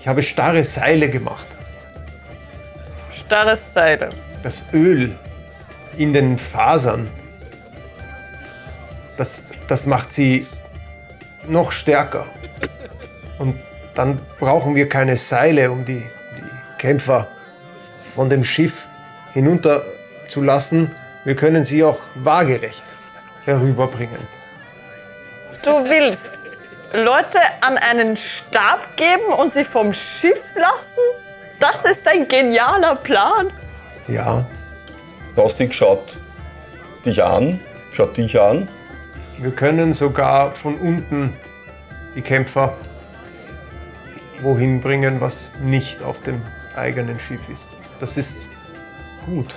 [0.00, 1.46] ich habe starre Seile gemacht.
[3.26, 4.10] Starres Seide.
[4.42, 5.16] Das Öl
[5.96, 7.08] in den Fasern,
[9.16, 10.46] das, das macht sie
[11.48, 12.26] noch stärker.
[13.38, 13.58] Und
[13.96, 16.04] dann brauchen wir keine Seile, um die,
[16.36, 17.28] die Kämpfer
[18.14, 18.86] von dem Schiff
[19.32, 19.82] hinunter
[20.28, 20.94] zu lassen.
[21.24, 22.84] Wir können sie auch waagerecht
[23.44, 24.18] herüberbringen.
[25.62, 26.56] Du willst
[26.92, 31.00] Leute an einen Stab geben und sie vom Schiff lassen?
[31.58, 33.52] Das ist ein genialer Plan.
[34.06, 34.44] Ja,
[35.34, 36.16] Tostig schaut
[37.04, 37.60] dich an,
[37.92, 38.68] schaut dich an.
[39.38, 41.34] wir können sogar von unten
[42.14, 42.72] die Kämpfer
[44.42, 46.40] wohin bringen, was nicht auf dem
[46.74, 47.66] eigenen Schiff ist.
[48.00, 48.48] Das ist
[49.24, 49.54] gut.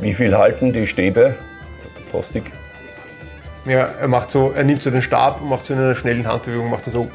[0.00, 1.36] Wie viel halten die Stäbe?
[2.10, 2.50] Tostig.
[3.64, 6.26] Ja, er macht so, er nimmt so den Stab und macht so in einer schnellen
[6.26, 7.10] Handbewegung, macht er so.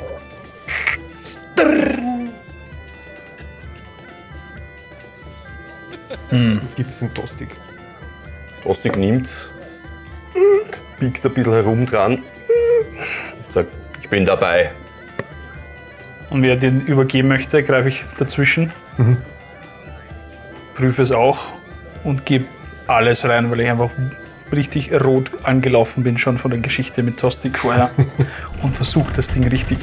[6.75, 7.49] Gibt es den Tostig.
[8.63, 9.49] Tostig nimmt's
[10.36, 14.71] und biegt ein bisschen herum dran und sagt, ich bin dabei.
[16.29, 18.71] Und wer den übergeben möchte, greife ich dazwischen.
[20.75, 21.39] Prüfe es auch
[22.03, 22.45] und gebe
[22.87, 23.89] alles rein, weil ich einfach
[24.51, 27.91] richtig rot angelaufen bin schon von der Geschichte mit Tostik vorher.
[28.61, 29.77] und versuche das Ding richtig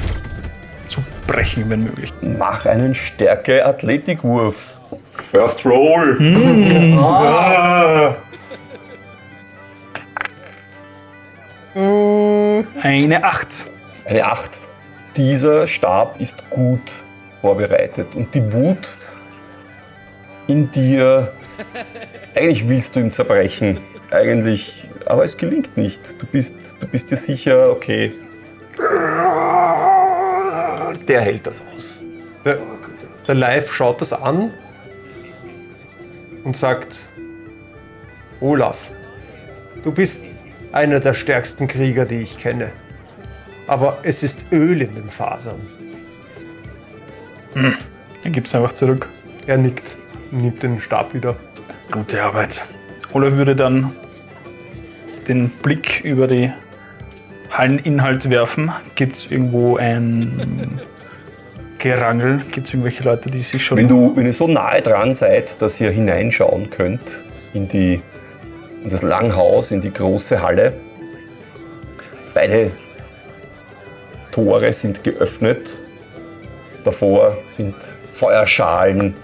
[0.87, 2.13] zu brechen, wenn möglich.
[2.21, 4.79] Mach einen Stärke-Athletikwurf.
[5.31, 6.17] First Roll.
[12.81, 13.65] Eine Acht.
[14.05, 14.61] Eine 8.
[15.15, 16.91] Dieser Stab ist gut
[17.41, 18.97] vorbereitet und die Wut
[20.47, 21.31] in dir,
[22.35, 23.79] eigentlich willst du ihn zerbrechen.
[24.11, 26.21] Eigentlich, aber es gelingt nicht.
[26.21, 28.13] Du bist, du bist dir sicher, okay,
[31.07, 31.99] der hält das aus.
[32.43, 32.59] Der,
[33.27, 34.53] der Live schaut das an
[36.43, 37.09] und sagt,
[38.41, 38.89] Olaf,
[39.83, 40.29] du bist
[40.71, 42.71] einer der stärksten Krieger, die ich kenne.
[43.67, 45.59] Aber es ist Öl in den Fasern.
[47.55, 49.09] Dann gib's einfach zurück.
[49.47, 49.97] Er nickt
[50.31, 51.35] und nimmt den Stab wieder.
[51.91, 52.63] Gute Arbeit.
[53.13, 53.91] Olaf würde dann
[55.27, 56.51] den Blick über die
[57.51, 58.71] Halleninhalt werfen.
[58.95, 60.81] Gibt es irgendwo ein
[61.79, 62.41] Gerangel?
[62.51, 63.77] Gibt es irgendwelche Leute, die sich schon.
[63.77, 67.23] Wenn, du, wenn ihr so nahe dran seid, dass ihr hineinschauen könnt
[67.53, 68.01] in, die,
[68.83, 70.73] in das Langhaus, in die große Halle,
[72.33, 72.71] beide
[74.35, 75.77] Tore sind geöffnet.
[76.83, 77.73] Davor sind
[78.11, 79.15] Feuerschalen,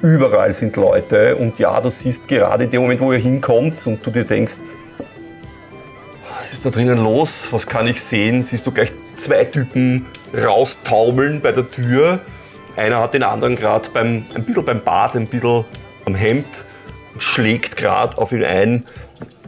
[0.00, 4.04] überall sind Leute und ja, du siehst gerade in dem Moment, wo ihr hinkommt und
[4.06, 4.78] du dir denkst,
[6.34, 7.48] was ist da drinnen los?
[7.50, 8.42] Was kann ich sehen?
[8.42, 12.20] Siehst du gleich zwei Typen raustaumeln bei der Tür.
[12.74, 15.66] Einer hat den anderen gerade ein bisschen beim Bart, ein bisschen
[16.06, 16.64] am Hemd
[17.12, 18.86] und schlägt gerade auf ihn ein.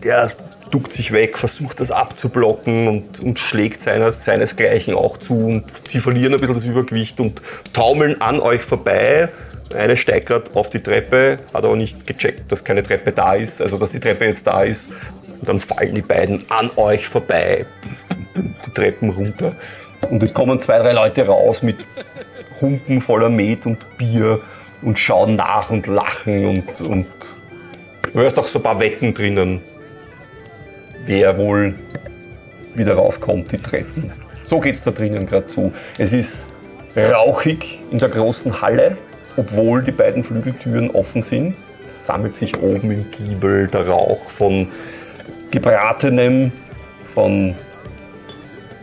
[0.05, 0.31] Der
[0.71, 5.35] duckt sich weg, versucht das abzublocken und, und schlägt seines, seinesgleichen auch zu.
[5.35, 9.31] Und sie verlieren ein bisschen das Übergewicht und taumeln an euch vorbei
[9.75, 13.61] eine steigt gerade auf die Treppe, hat aber nicht gecheckt, dass keine Treppe da ist,
[13.61, 14.89] also dass die Treppe jetzt da ist.
[15.41, 17.67] Und dann fallen die beiden an euch vorbei,
[18.35, 19.55] die Treppen runter.
[20.11, 21.77] Und es kommen zwei, drei Leute raus mit
[22.61, 24.41] Humpen voller Met und Bier
[24.83, 27.07] und schauen nach und lachen und, und
[28.13, 29.61] du hörst auch so ein paar Wetten drinnen,
[31.09, 31.75] wer wohl
[32.75, 34.13] wieder raufkommt, die Treppen.
[34.45, 35.73] So geht es da drinnen gerade zu.
[35.97, 36.47] Es ist
[36.95, 38.97] rauchig in der großen Halle,
[39.37, 41.55] obwohl die beiden Flügeltüren offen sind.
[41.85, 44.69] Es sammelt sich oben im Giebel der Rauch von
[45.51, 46.53] gebratenem,
[47.15, 47.55] von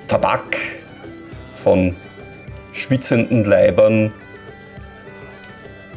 [0.07, 0.57] Tabak,
[1.63, 1.95] von
[2.73, 4.11] schwitzenden Leibern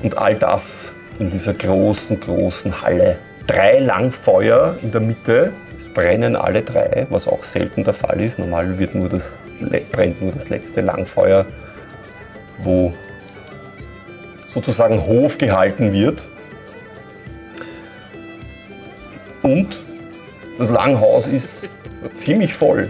[0.03, 3.19] und all das in dieser großen, großen Halle.
[3.47, 5.53] Drei Langfeuer in der Mitte,
[5.99, 8.39] brennen alle drei, was auch selten der Fall ist.
[8.39, 9.37] Normal wird nur das,
[9.91, 11.45] brennt nur das letzte Langfeuer,
[12.59, 12.95] wo
[14.47, 16.29] sozusagen Hof gehalten wird.
[19.43, 19.83] Und
[20.57, 21.69] das Langhaus ist
[22.17, 22.89] ziemlich voll.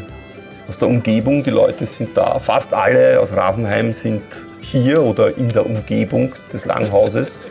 [0.69, 2.39] Aus der Umgebung, die Leute sind da.
[2.39, 4.23] Fast alle aus Ravenheim sind
[4.61, 7.49] hier oder in der Umgebung des Langhauses.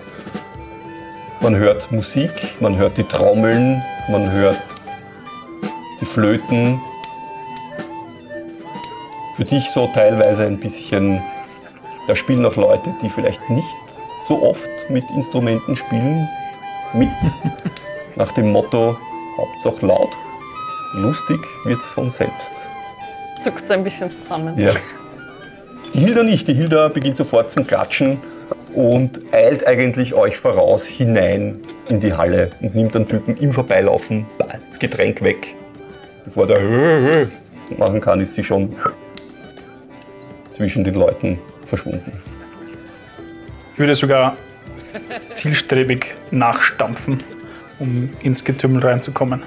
[1.42, 4.62] Man hört Musik, man hört die Trommeln, man hört
[6.02, 6.80] die Flöten.
[9.36, 11.22] Für dich so teilweise ein bisschen,
[12.08, 13.68] da spielen auch Leute, die vielleicht nicht
[14.28, 16.28] so oft mit Instrumenten spielen,
[16.94, 17.10] mit
[18.16, 18.98] nach dem Motto
[19.38, 20.10] Hauptsache laut.
[20.96, 22.54] Lustig wird's von selbst.
[23.44, 24.58] Zuckt ein bisschen zusammen.
[24.58, 24.74] Ja.
[25.94, 26.48] Die Hilda nicht.
[26.48, 28.18] Die Hilda beginnt sofort zum Klatschen
[28.74, 34.26] und eilt eigentlich euch voraus hinein in die Halle und nimmt den Typen im Vorbeilaufen
[34.70, 35.56] das Getränk weg.
[36.28, 37.28] Bevor der
[37.78, 38.76] machen kann, ist sie schon
[40.54, 42.12] zwischen den Leuten verschwunden.
[43.72, 44.36] Ich würde sogar
[45.36, 47.24] zielstrebig nachstampfen,
[47.80, 49.44] um ins Getümmel reinzukommen.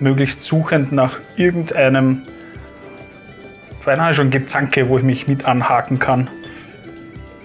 [0.00, 2.22] Möglichst suchend nach irgendeinem,
[3.84, 6.28] beinahe schon Gezanke, wo ich mich mit anhaken kann.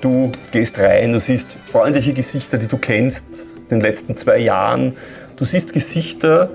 [0.02, 4.96] Du gehst rein, du siehst freundliche Gesichter, die du kennst in den letzten zwei Jahren.
[5.36, 6.50] Du siehst Gesichter,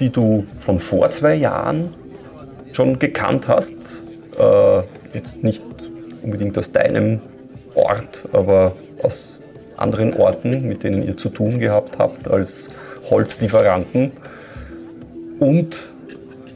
[0.00, 1.94] die du von vor zwei Jahren
[2.72, 3.74] schon gekannt hast.
[4.38, 5.62] Äh, jetzt nicht
[6.22, 7.20] unbedingt aus deinem
[7.74, 9.38] Ort, aber aus
[9.76, 12.70] anderen Orten, mit denen ihr zu tun gehabt habt als
[13.10, 14.12] Holzlieferanten.
[15.40, 15.86] Und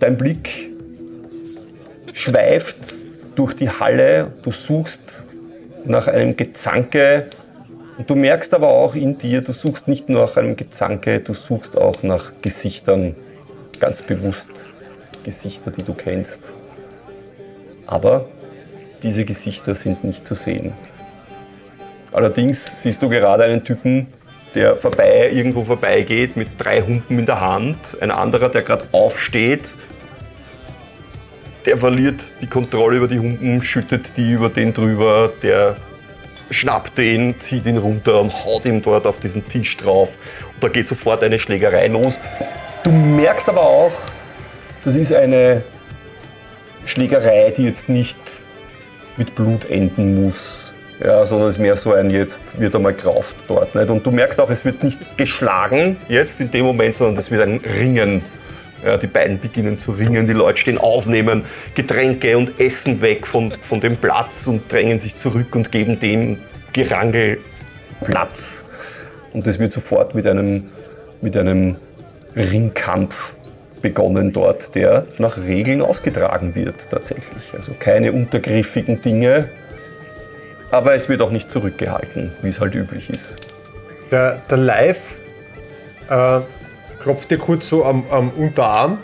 [0.00, 0.70] dein Blick
[2.12, 2.96] schweift
[3.34, 5.24] durch die Halle, du suchst
[5.84, 7.26] nach einem Gezanke
[7.96, 11.34] und du merkst aber auch in dir, du suchst nicht nur nach einem Gezanke, du
[11.34, 13.16] suchst auch nach Gesichtern,
[13.80, 14.46] ganz bewusst
[15.24, 16.52] Gesichter, die du kennst.
[17.86, 18.26] Aber
[19.02, 20.74] diese Gesichter sind nicht zu sehen.
[22.12, 24.06] Allerdings siehst du gerade einen Typen,
[24.54, 27.98] der vorbei, irgendwo vorbeigeht mit drei Humpen in der Hand.
[28.00, 29.74] Ein anderer, der gerade aufsteht,
[31.66, 35.76] der verliert die Kontrolle über die Humpen, schüttet die über den drüber, der
[36.50, 40.08] schnappt den, zieht ihn runter und haut ihm dort auf diesen Tisch drauf.
[40.54, 42.18] Und da geht sofort eine Schlägerei los.
[42.84, 43.92] Du merkst aber auch,
[44.84, 45.62] das ist eine
[46.86, 48.16] Schlägerei, die jetzt nicht
[49.16, 50.72] mit Blut enden muss.
[51.00, 53.74] Ja, sondern es ist mehr so ein, jetzt wird einmal gerauft dort.
[53.74, 53.88] Nicht?
[53.88, 57.42] Und du merkst auch, es wird nicht geschlagen jetzt in dem Moment, sondern es wird
[57.42, 58.24] ein Ringen.
[58.84, 63.26] Ja, die beiden beginnen zu ringen, die Leute stehen auf, nehmen Getränke und Essen weg
[63.26, 66.38] von, von dem Platz und drängen sich zurück und geben dem
[66.72, 67.38] Gerangel
[68.04, 68.66] Platz.
[69.32, 70.70] Und es wird sofort mit einem,
[71.20, 71.76] mit einem
[72.36, 73.34] Ringkampf
[73.80, 77.54] begonnen dort, der nach Regeln ausgetragen wird tatsächlich.
[77.54, 79.48] Also keine untergriffigen Dinge,
[80.70, 83.36] aber es wird auch nicht zurückgehalten, wie es halt üblich ist.
[84.10, 85.00] Der, der Live
[86.08, 86.40] äh,
[86.98, 88.98] klopft dir kurz so am, am Unterarm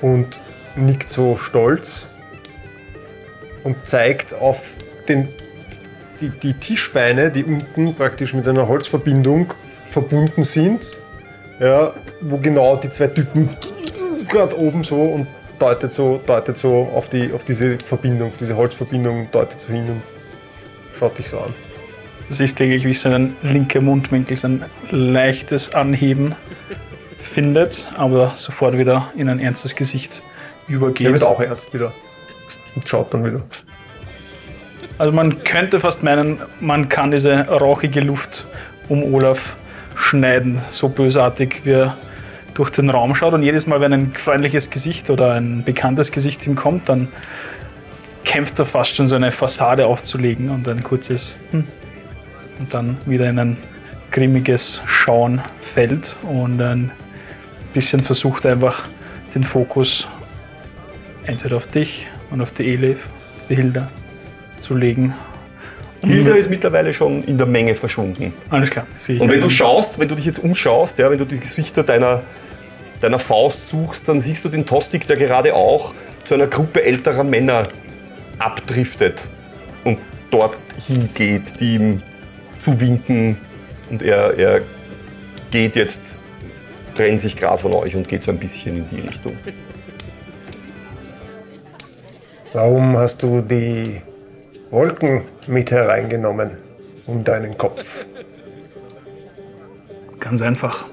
[0.00, 0.40] und
[0.76, 2.08] nickt so stolz
[3.64, 4.62] und zeigt auf
[5.08, 5.28] den,
[6.20, 9.54] die, die Tischbeine, die unten praktisch mit einer Holzverbindung
[9.92, 10.80] verbunden sind,
[11.60, 13.48] ja, wo genau die zwei Typen
[14.28, 15.26] gerade oben so und
[15.58, 19.84] deutet so, deutet so auf, die, auf diese Verbindung, auf diese Holzverbindung, deutet so hin
[19.88, 20.02] und
[20.98, 21.54] schaut dich so an.
[22.28, 26.34] Du siehst lediglich, wie sein linker Mundwinkel so ein leichtes Anheben
[27.18, 30.22] findet, aber sofort wieder in ein ernstes Gesicht
[30.66, 31.06] übergeht.
[31.06, 31.92] Der wird auch ernst wieder
[32.74, 33.42] und schaut dann wieder.
[34.98, 38.46] Also man könnte fast meinen, man kann diese rauchige Luft
[38.88, 39.56] um Olaf
[40.02, 41.96] schneiden, so bösartig wie er
[42.54, 43.34] durch den Raum schaut.
[43.34, 47.08] Und jedes Mal, wenn ein freundliches Gesicht oder ein bekanntes Gesicht ihm kommt, dann
[48.24, 51.66] kämpft er fast schon so eine Fassade aufzulegen und ein kurzes hm,
[52.58, 53.56] und dann wieder in ein
[54.10, 56.90] grimmiges Schauen fällt und ein
[57.72, 58.84] bisschen versucht einfach
[59.34, 60.06] den Fokus
[61.24, 63.08] entweder auf dich und auf die Elif,
[63.48, 63.88] die Hilda
[64.60, 65.14] zu legen.
[66.04, 68.32] Hilda ist mittlerweile schon in der Menge verschwunden.
[68.50, 68.86] Alles klar.
[68.98, 71.38] sehe ich Und wenn du schaust, wenn du dich jetzt umschaust, ja, wenn du die
[71.38, 72.22] Gesichter deiner,
[73.00, 77.24] deiner Faust suchst, dann siehst du den Tostik, der gerade auch zu einer Gruppe älterer
[77.24, 77.68] Männer
[78.38, 79.28] abdriftet
[79.84, 79.98] und
[80.30, 82.02] dort hingeht, die ihm
[82.60, 83.36] zuwinken
[83.90, 84.60] und er, er
[85.50, 86.00] geht jetzt,
[86.96, 89.36] trennt sich gerade von euch und geht so ein bisschen in die Richtung.
[92.52, 94.02] Warum hast du die
[94.72, 96.52] Wolken mit hereingenommen
[97.04, 98.06] um deinen Kopf?
[100.18, 100.86] Ganz einfach.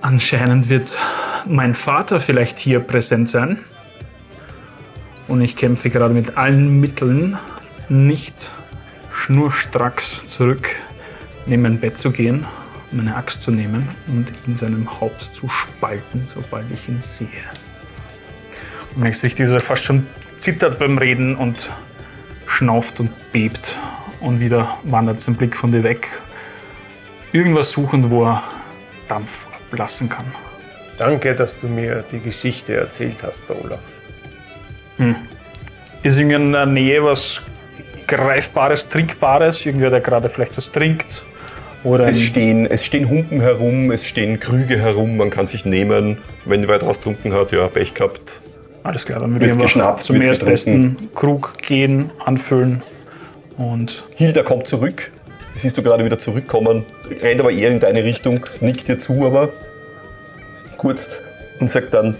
[0.00, 0.96] Anscheinend wird
[1.46, 3.60] mein Vater vielleicht hier präsent sein.
[5.28, 7.38] Und ich kämpfe gerade mit allen Mitteln,
[7.88, 8.50] nicht
[9.12, 10.70] schnurstracks zurück
[11.46, 12.46] neben mein Bett zu gehen,
[12.90, 17.28] meine Axt zu nehmen und in seinem Haupt zu spalten, sobald ich ihn sehe.
[18.92, 21.70] Und merkst richtig, dass er fast schon zittert beim Reden und
[22.48, 23.76] schnauft und bebt.
[24.20, 26.08] Und wieder wandert sein Blick von dir weg.
[27.32, 28.42] Irgendwas suchend, wo er
[29.08, 30.26] Dampf ablassen kann.
[30.98, 33.78] Danke, dass du mir die Geschichte erzählt hast, Olaf.
[36.02, 37.40] Ist irgendwie in der Nähe was
[38.08, 39.64] Greifbares, Trinkbares?
[39.64, 41.22] Irgendwer, der gerade vielleicht was trinkt?
[41.84, 46.18] Oder Es stehen, es stehen Humpen herum, es stehen Krüge herum, man kann sich nehmen.
[46.44, 48.40] Wenn wer draus getrunken hat, ja, Pech gehabt.
[48.82, 52.82] Alles klar, dann würde ich geschnappt, zum erstbesten Krug gehen, anfüllen
[53.56, 55.10] und Hilda kommt zurück.
[55.54, 56.84] Die siehst du gerade wieder zurückkommen,
[57.20, 59.50] rennt aber eher in deine Richtung, nickt dir zu, aber
[60.76, 61.08] kurz
[61.60, 62.16] und sagt dann: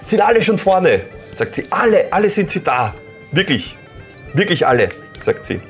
[0.00, 1.00] Sind alle schon vorne?
[1.32, 2.94] Sagt sie: Alle, alle sind sie da.
[3.32, 3.76] Wirklich,
[4.34, 4.88] wirklich alle,
[5.20, 5.60] sagt sie.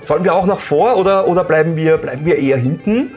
[0.00, 3.10] Sollen wir auch nach vor oder, oder bleiben, wir, bleiben wir eher hinten?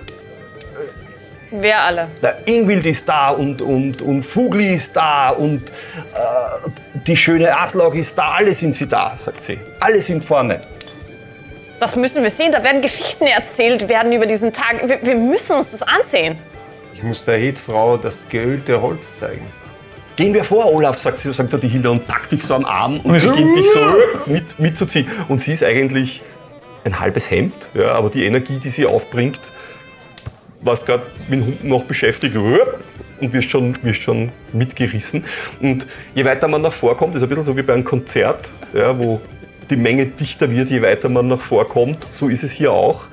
[1.51, 2.07] Wer alle?
[2.21, 6.69] Na, Ingwild ist da und, und, und Fugli ist da und äh,
[7.05, 8.29] die schöne Aslog ist da.
[8.37, 9.59] Alle sind sie da, sagt sie.
[9.79, 10.61] Alle sind vorne.
[11.79, 12.53] Das müssen wir sehen.
[12.53, 14.87] Da werden Geschichten erzählt werden über diesen Tag.
[14.87, 16.37] Wir, wir müssen uns das ansehen.
[16.93, 19.45] Ich muss der Hedfrau das geölte Holz zeigen.
[20.15, 22.63] Gehen wir vor, Olaf, sagt sie, sagt er die Hilda und packt dich so am
[22.65, 23.79] Arm und beginnt dich so
[24.27, 25.09] mit, mitzuziehen.
[25.27, 26.21] Und sie ist eigentlich
[26.83, 29.39] ein halbes Hemd, ja, aber die Energie, die sie aufbringt,
[30.61, 35.23] was gerade mit dem Hund noch beschäftigt und wirst schon, wirst schon mitgerissen.
[35.61, 38.97] Und je weiter man nach vorkommt, ist ein bisschen so wie bei einem Konzert, ja,
[38.97, 39.21] wo
[39.69, 42.07] die Menge dichter wird, je weiter man nach vorkommt.
[42.09, 43.05] So ist es hier auch.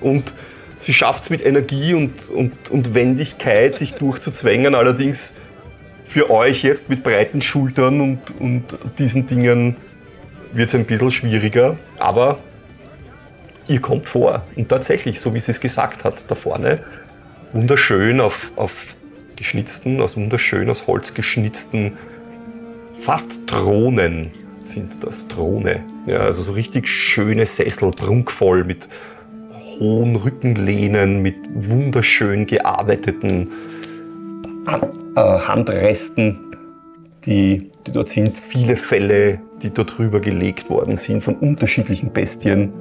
[0.00, 0.34] Und
[0.78, 4.74] sie schafft es mit Energie und, und, und Wendigkeit, sich durchzuzwängen.
[4.74, 5.32] Allerdings
[6.04, 9.76] für euch jetzt mit breiten Schultern und, und diesen Dingen
[10.52, 11.76] wird es ein bisschen schwieriger.
[11.98, 12.38] Aber
[13.68, 14.42] ihr kommt vor.
[14.56, 16.80] Und tatsächlich, so wie sie es gesagt hat, da vorne,
[17.52, 18.96] wunderschön auf, auf
[19.36, 21.92] geschnitzten, aus wunderschön aus Holz geschnitzten,
[23.00, 24.30] fast Thronen
[24.62, 25.80] sind das, Throne.
[26.06, 28.88] Ja, also so richtig schöne Sessel, prunkvoll mit
[29.78, 33.48] hohen Rückenlehnen, mit wunderschön gearbeiteten
[34.66, 36.38] Han- äh, Handresten,
[37.26, 42.72] die, die dort sind, viele Felle, die dort drüber gelegt worden sind von unterschiedlichen Bestien,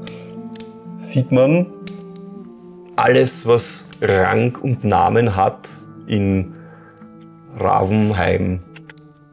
[1.02, 1.66] sieht man
[2.96, 5.70] alles, was Rang und Namen hat,
[6.08, 6.54] in
[7.58, 8.60] Ravenheim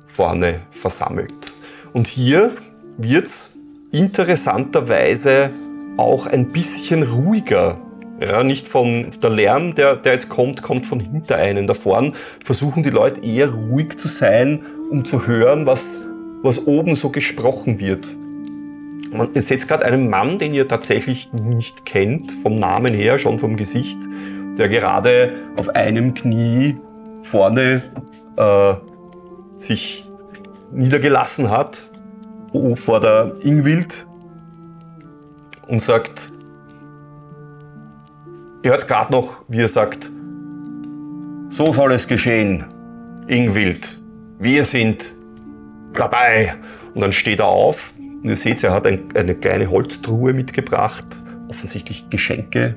[0.07, 1.53] vorne versammelt.
[1.93, 2.57] Und hier
[2.97, 3.51] wird es
[3.93, 5.51] interessanterweise
[5.97, 7.79] auch ein bisschen ruhiger.
[8.21, 11.67] Ja, nicht von der Lärm, der, der jetzt kommt, kommt von hinter einen.
[11.67, 15.99] Da vorn versuchen die Leute eher ruhig zu sein, um zu hören, was,
[16.43, 18.09] was oben so gesprochen wird.
[19.11, 23.57] Man, seht gerade einen Mann, den ihr tatsächlich nicht kennt, vom Namen her, schon vom
[23.57, 23.99] Gesicht,
[24.59, 26.77] der gerade auf einem Knie
[27.23, 27.83] vorne
[28.37, 28.75] äh,
[29.59, 30.05] sich
[30.73, 31.83] niedergelassen hat
[32.77, 34.07] vor der Ingwild
[35.67, 36.33] und sagt,
[38.63, 40.11] ihr hört gerade noch, wie er sagt,
[41.51, 42.65] so soll es geschehen,
[43.27, 43.99] Ingwild,
[44.39, 45.13] wir sind
[45.95, 46.55] dabei.
[46.95, 47.93] Und dann steht er auf
[48.23, 51.07] und ihr seht, er hat ein, eine kleine Holztruhe mitgebracht,
[51.49, 52.77] offensichtlich Geschenke,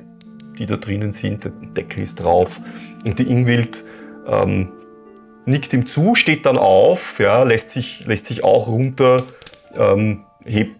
[0.58, 2.60] die da drinnen sind, der Deckel ist drauf.
[3.04, 3.84] Und die Ingwild
[4.26, 4.72] ähm,
[5.44, 9.24] nickt ihm zu, steht dann auf, ja, lässt, sich, lässt sich auch runter,
[9.76, 10.76] ähm, hebt,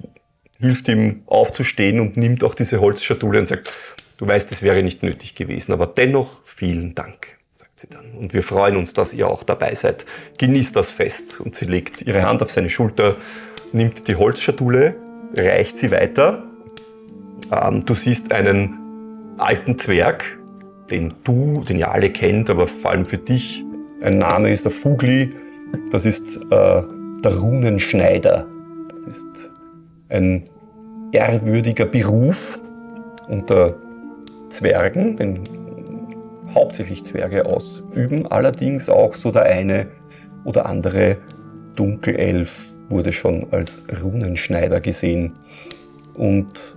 [0.60, 3.72] hilft ihm aufzustehen und nimmt auch diese Holzschatulle und sagt,
[4.18, 8.12] du weißt, es wäre nicht nötig gewesen, aber dennoch vielen Dank, sagt sie dann.
[8.12, 10.06] Und wir freuen uns, dass ihr auch dabei seid.
[10.38, 11.40] Genießt das Fest.
[11.40, 13.16] Und sie legt ihre Hand auf seine Schulter,
[13.74, 14.96] nimmt die Holzschatulle,
[15.36, 16.44] reicht sie weiter.
[17.50, 18.78] Ähm, du siehst einen
[19.38, 20.38] alten Zwerg,
[20.90, 23.64] den du, den ihr alle kennt, aber vor allem für dich.
[24.02, 25.32] Ein Name ist der Fugli.
[25.90, 28.46] Das ist äh, der Runenschneider.
[29.06, 29.50] Das ist
[30.08, 30.48] ein
[31.12, 32.60] ehrwürdiger Beruf
[33.28, 33.76] unter
[34.50, 35.40] Zwergen, den
[36.54, 38.26] hauptsächlich Zwerge ausüben.
[38.26, 39.88] Allerdings auch so der eine
[40.44, 41.18] oder andere
[41.76, 45.32] Dunkelelf wurde schon als Runenschneider gesehen.
[46.14, 46.76] Und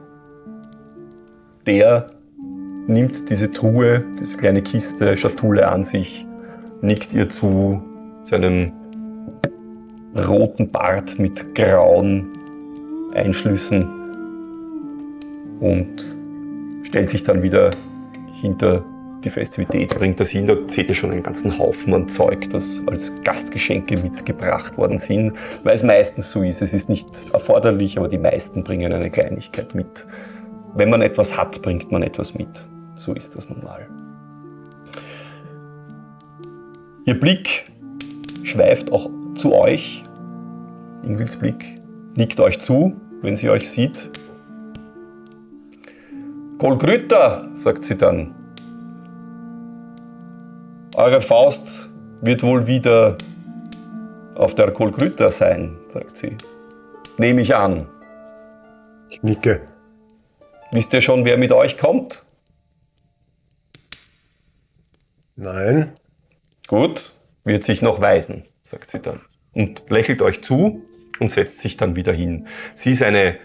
[1.68, 2.08] der
[2.88, 6.26] nimmt diese Truhe, diese kleine Kiste, Schatulle an sich,
[6.82, 7.82] nickt ihr zu
[8.24, 8.72] seinem
[10.16, 12.30] roten Bart mit grauen
[13.14, 13.88] Einschlüssen
[15.60, 16.04] und
[16.84, 17.72] stellt sich dann wieder
[18.42, 18.84] hinter
[19.26, 20.48] die Festivität, bringt das hin.
[20.48, 25.34] Da seht ihr schon einen ganzen Haufen an Zeug, das als Gastgeschenke mitgebracht worden sind,
[25.64, 26.62] weil es meistens so ist.
[26.62, 30.06] Es ist nicht erforderlich, aber die meisten bringen eine Kleinigkeit mit.
[30.76, 32.64] Wenn man etwas hat, bringt man etwas mit.
[32.96, 33.88] So ist das nun mal.
[37.06, 37.72] Ihr Blick
[38.44, 40.04] schweift auch zu euch.
[41.04, 41.64] Ingwils Blick
[42.16, 44.10] nickt euch zu, wenn sie euch sieht.
[46.58, 48.34] Kolgrüter, sagt sie dann.
[50.98, 51.90] Eure Faust
[52.22, 53.18] wird wohl wieder
[54.36, 56.38] auf der Kolgrüter sein, sagt sie.
[57.18, 57.90] Nehme ich an.
[59.10, 59.68] Ich nicke.
[60.72, 62.24] Wisst ihr schon, wer mit euch kommt?
[65.36, 65.92] Nein.
[66.68, 67.12] Gut,
[67.44, 69.20] wird sich noch weisen, sagt sie dann.
[69.54, 70.82] Und lächelt euch zu
[71.20, 72.48] und setzt sich dann wieder hin.
[72.74, 73.38] Sie ist eine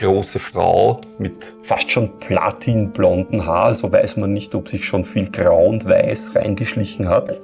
[0.00, 5.30] große Frau mit fast schon platinblonden Haar, also weiß man nicht, ob sich schon viel
[5.30, 7.40] grau und weiß reingeschlichen hat.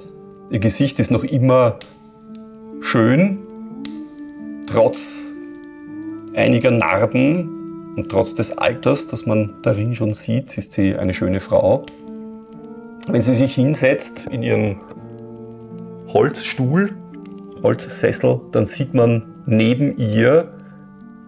[0.49, 1.77] Ihr Gesicht ist noch immer
[2.81, 3.37] schön,
[4.67, 5.25] trotz
[6.33, 11.39] einiger Narben und trotz des Alters, das man darin schon sieht, ist sie eine schöne
[11.39, 11.85] Frau.
[13.07, 14.77] Wenn sie sich hinsetzt in ihren
[16.07, 16.95] Holzstuhl,
[17.61, 20.53] Holzsessel, dann sieht man neben ihr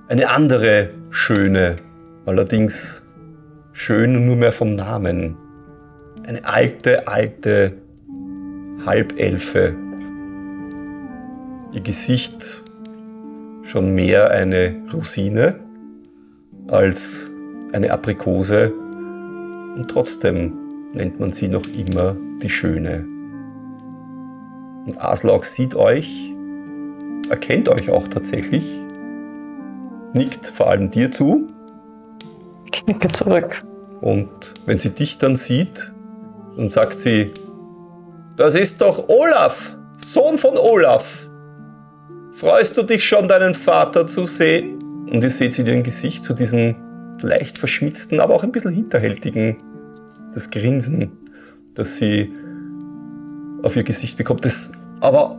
[0.07, 1.78] eine andere schöne,
[2.26, 3.07] allerdings
[3.74, 5.38] schön nur mehr vom Namen.
[6.26, 7.74] Eine alte, alte
[8.86, 9.76] Halbelfe.
[11.72, 12.64] Ihr Gesicht
[13.64, 15.55] schon mehr eine Rosine
[16.68, 17.30] als
[17.72, 18.74] eine Aprikose
[19.76, 20.53] und trotzdem
[20.93, 23.05] nennt man sie noch immer die Schöne.
[24.86, 26.34] Und Aslak sieht euch,
[27.30, 28.78] erkennt euch auch tatsächlich,
[30.14, 31.47] nickt vor allem dir zu
[32.72, 33.62] Ich nicke zurück.
[34.01, 34.30] und
[34.66, 35.91] wenn sie dich dann sieht,
[36.57, 37.32] dann sagt sie,
[38.36, 41.30] das ist doch Olaf, Sohn von Olaf.
[42.34, 44.80] Freust du dich schon, deinen Vater zu sehen?
[45.12, 46.76] Und ihr seht sie in ihrem Gesicht zu diesen
[47.22, 49.57] leicht verschmitzten, aber auch ein bisschen hinterhältigen,
[50.34, 51.12] das Grinsen,
[51.76, 52.34] das sie
[53.62, 54.45] auf ihr Gesicht bekommt.
[54.45, 55.38] Das, aber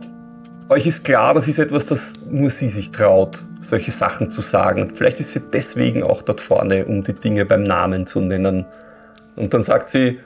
[0.71, 4.93] euch ist klar, das ist etwas, das nur sie sich traut, solche Sachen zu sagen.
[4.95, 8.65] Vielleicht ist sie deswegen auch dort vorne, um die Dinge beim Namen zu nennen.
[9.35, 10.19] Und dann sagt sie,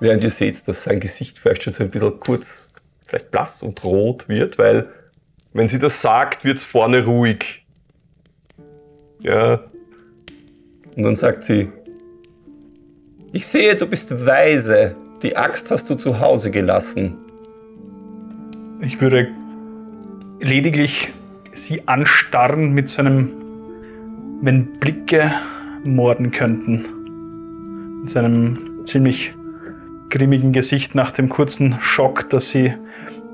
[0.00, 2.72] während ihr seht, dass sein Gesicht vielleicht schon so ein bisschen kurz,
[3.06, 4.88] vielleicht blass und rot wird, weil
[5.52, 7.64] wenn sie das sagt, wird es vorne ruhig.
[9.20, 9.60] Ja.
[10.96, 11.70] Und dann sagt sie,
[13.32, 14.96] ich sehe, du bist weise.
[15.22, 17.27] Die Axt hast du zu Hause gelassen.
[18.80, 19.28] Ich würde
[20.40, 21.08] lediglich
[21.52, 23.30] sie anstarren mit so einem,
[24.40, 25.32] wenn Blicke
[25.84, 28.00] morden könnten.
[28.02, 29.34] Mit seinem ziemlich
[30.10, 32.72] grimmigen Gesicht nach dem kurzen Schock, dass sie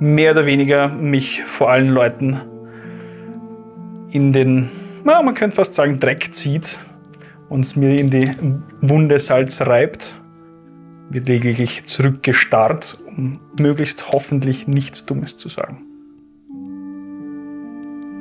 [0.01, 2.41] mehr oder weniger mich vor allen Leuten
[4.11, 4.71] in den,
[5.05, 6.79] na, man könnte fast sagen, Dreck zieht
[7.49, 8.31] und mir in die
[8.81, 10.15] Wunde Salz reibt.
[11.11, 15.83] Wird lediglich zurückgestarrt, um möglichst hoffentlich nichts Dummes zu sagen.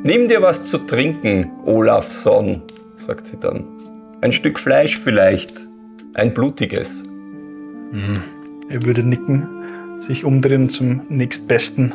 [0.04, 2.62] Nimm dir was zu trinken, Olafsson,
[2.98, 3.64] sagt sie dann.
[4.22, 5.68] Ein Stück Fleisch vielleicht,
[6.14, 7.04] ein blutiges.
[8.70, 11.94] Er würde nicken, sich umdrehen zum nächstbesten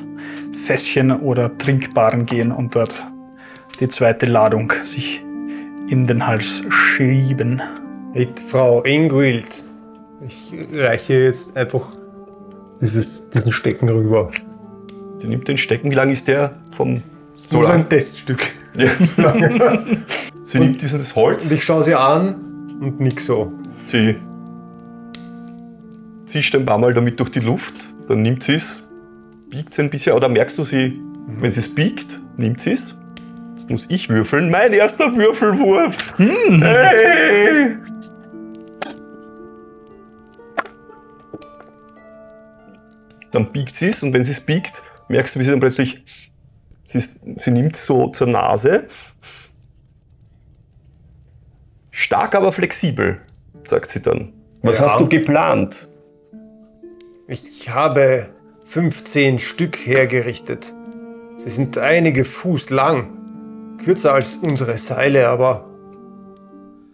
[0.64, 3.04] Fässchen oder Trinkbaren gehen und dort
[3.80, 5.22] die zweite Ladung sich
[5.88, 7.62] in den Hals schieben.
[8.12, 9.64] Hey, Frau Ingwild,
[10.26, 11.86] ich reiche jetzt einfach
[12.80, 14.30] dieses, diesen Stecken rüber.
[15.18, 15.90] Sie nimmt den Stecken.
[15.90, 17.02] Wie lang ist der vom
[17.36, 18.50] So, so ein Teststück.
[18.74, 18.90] Ja.
[20.44, 21.44] Sie nimmt dieses Holz.
[21.44, 22.36] Und ich schaue sie an
[22.80, 23.52] und nick so.
[23.86, 24.16] Sie
[26.24, 28.88] zischt ein paar Mal damit durch die Luft Dann nimmt sie es,
[29.50, 31.00] biegt es ein bisschen, oder merkst du sie,
[31.38, 32.98] wenn sie es biegt, nimmt sie es.
[33.54, 34.50] Jetzt muss ich würfeln.
[34.50, 36.14] Mein erster Würfelwurf.
[36.16, 37.76] Hey.
[43.32, 46.02] Dann biegt sie es und wenn sie es biegt, merkst du, wie sie dann plötzlich,
[46.86, 47.02] sie,
[47.36, 48.86] sie nimmt so zur Nase.
[51.90, 53.20] Stark, aber flexibel,
[53.64, 54.32] sagt sie dann.
[54.62, 54.86] Was Ja.
[54.86, 55.88] hast du geplant?
[57.26, 58.28] Ich habe
[58.66, 60.72] 15 Stück hergerichtet.
[61.38, 65.66] Sie sind einige Fuß lang, kürzer als unsere Seile, aber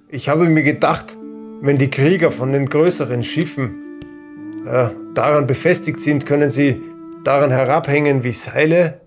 [0.09, 1.16] ich habe mir gedacht,
[1.61, 3.84] wenn die Krieger von den größeren Schiffen
[4.67, 6.83] äh, daran befestigt sind, können sie
[7.25, 9.01] daran herabhängen wie Seile,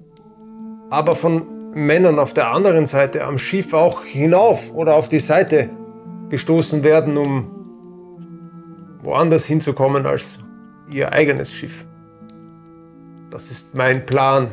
[0.90, 5.70] aber von Männern auf der anderen Seite am Schiff auch hinauf oder auf die Seite
[6.30, 7.52] gestoßen werden, um
[9.04, 10.40] woanders hinzukommen als
[10.94, 11.86] ihr eigenes Schiff.
[13.30, 14.52] Das ist mein Plan.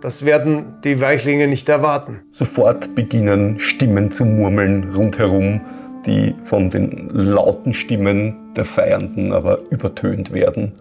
[0.00, 2.20] Das werden die Weichlinge nicht erwarten.
[2.30, 5.60] Sofort beginnen Stimmen zu murmeln rundherum,
[6.06, 10.72] die von den lauten Stimmen der Feiernden aber übertönt werden.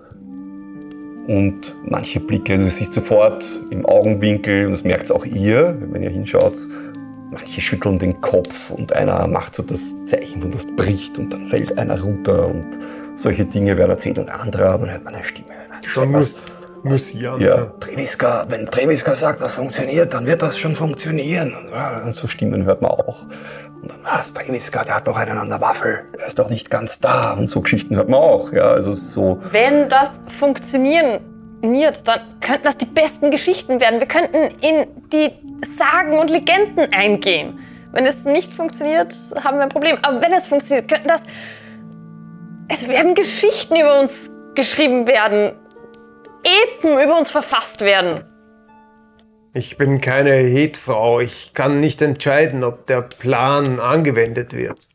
[1.28, 6.10] Und manche Blicke, du siehst sofort im Augenwinkel, und das merkt auch ihr, wenn ihr
[6.10, 6.56] hinschaut,
[7.32, 11.46] manche schütteln den Kopf und einer macht so das Zeichen, und das bricht und dann
[11.46, 12.80] fällt einer runter und
[13.16, 15.50] solche Dinge werden erzählt und anderer, dann hört man eine Stimme.
[15.84, 16.38] Schon muss,
[16.84, 17.40] muss Jan.
[17.40, 21.54] Ja, Treviska, wenn Treviska sagt, das funktioniert, dann wird das schon funktionieren.
[21.72, 23.26] Ja, und so Stimmen hört man auch.
[23.82, 26.70] Und dann, was, Treviska, der hat doch einen an der Waffel, der ist doch nicht
[26.70, 27.34] ganz da.
[27.34, 28.52] Und so Geschichten hört man auch.
[28.52, 29.40] Ja, also so.
[29.52, 31.22] Wenn das funktionieren
[31.62, 34.00] wird, dann könnten das die besten Geschichten werden.
[34.00, 35.30] Wir könnten in die
[35.78, 37.60] Sagen und Legenden eingehen.
[37.92, 39.98] Wenn es nicht funktioniert, haben wir ein Problem.
[40.02, 41.24] Aber wenn es funktioniert, könnten das.
[42.68, 45.54] Es werden Geschichten über uns geschrieben werden.
[46.44, 48.24] Epen über uns verfasst werden.
[49.54, 51.20] Ich bin keine Hetfrau.
[51.22, 54.88] Ich kann nicht entscheiden, ob der Plan angewendet wird.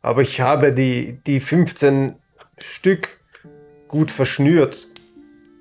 [0.00, 2.16] Aber ich habe die, die 15
[2.58, 3.20] Stück
[3.86, 4.88] gut verschnürt.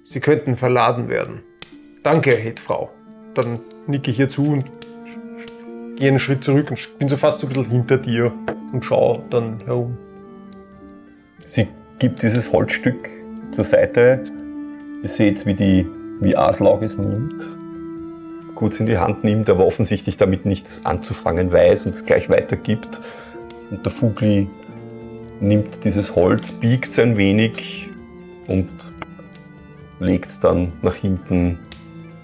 [0.06, 1.44] Sie könnten verladen werden.
[2.02, 2.90] Danke, Hetfrau.
[3.36, 4.66] Dann nicke ich ihr zu und
[5.98, 8.34] gehe einen Schritt zurück und bin so fast ein bisschen hinter dir
[8.74, 9.96] und schaue dann herum.
[11.46, 11.68] Sie
[12.00, 13.08] gibt dieses Holzstück
[13.52, 14.24] zur Seite.
[15.04, 15.88] Ihr seht, wie die,
[16.20, 17.61] wie Aslaug es nimmt,
[18.62, 23.02] kurz in die Hand nimmt, aber offensichtlich damit nichts anzufangen weiß und es gleich weitergibt.
[23.72, 24.48] Und der Fugli
[25.40, 27.90] nimmt dieses Holz, biegt es ein wenig
[28.46, 28.70] und
[30.00, 31.58] legt es dann nach hinten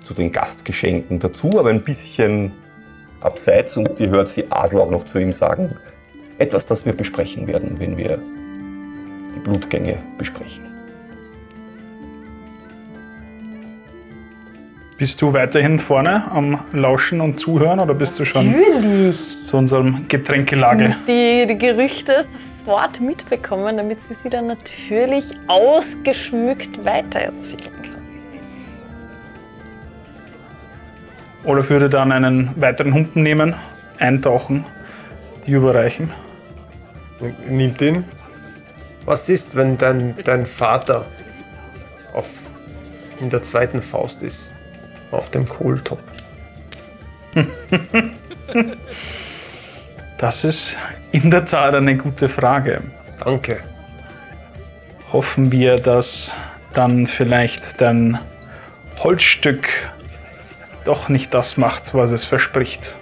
[0.03, 2.51] zu den Gastgeschenken dazu, aber ein bisschen
[3.19, 5.73] abseits und ihr hört die Aslaug noch zu ihm sagen,
[6.37, 8.19] etwas, das wir besprechen werden, wenn wir
[9.33, 10.76] die Blutgänge besprechen.
[14.97, 19.43] Bist du weiterhin vorne am Lauschen und Zuhören oder bist du schon Natürlich.
[19.43, 20.85] zu unserem Getränkelage?
[20.85, 28.01] muss die, die Gerüchte sofort mitbekommen, damit sie sie dann natürlich ausgeschmückt weitererzählen kann.
[31.43, 33.53] Olaf würde dann einen weiteren Humpen nehmen,
[33.99, 34.65] eintauchen,
[35.45, 36.11] die überreichen.
[37.47, 38.03] Nimmt den.
[39.05, 41.05] Was ist, wenn dein, dein Vater
[42.13, 42.25] auf,
[43.21, 44.51] in der zweiten Faust ist?
[45.11, 45.99] Auf dem Kohltopf.
[50.17, 50.79] Das ist
[51.11, 52.81] in der Tat eine gute Frage.
[53.23, 53.59] Danke.
[55.13, 56.31] Hoffen wir, dass
[56.73, 58.17] dann vielleicht dein
[58.99, 59.69] Holzstück
[60.85, 62.95] doch nicht das macht, was es verspricht.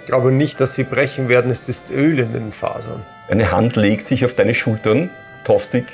[0.00, 1.50] Ich glaube nicht, dass sie brechen werden.
[1.50, 3.02] Es ist Öl in den Fasern.
[3.28, 5.08] Eine Hand legt sich auf deine Schultern.
[5.44, 5.86] Tostig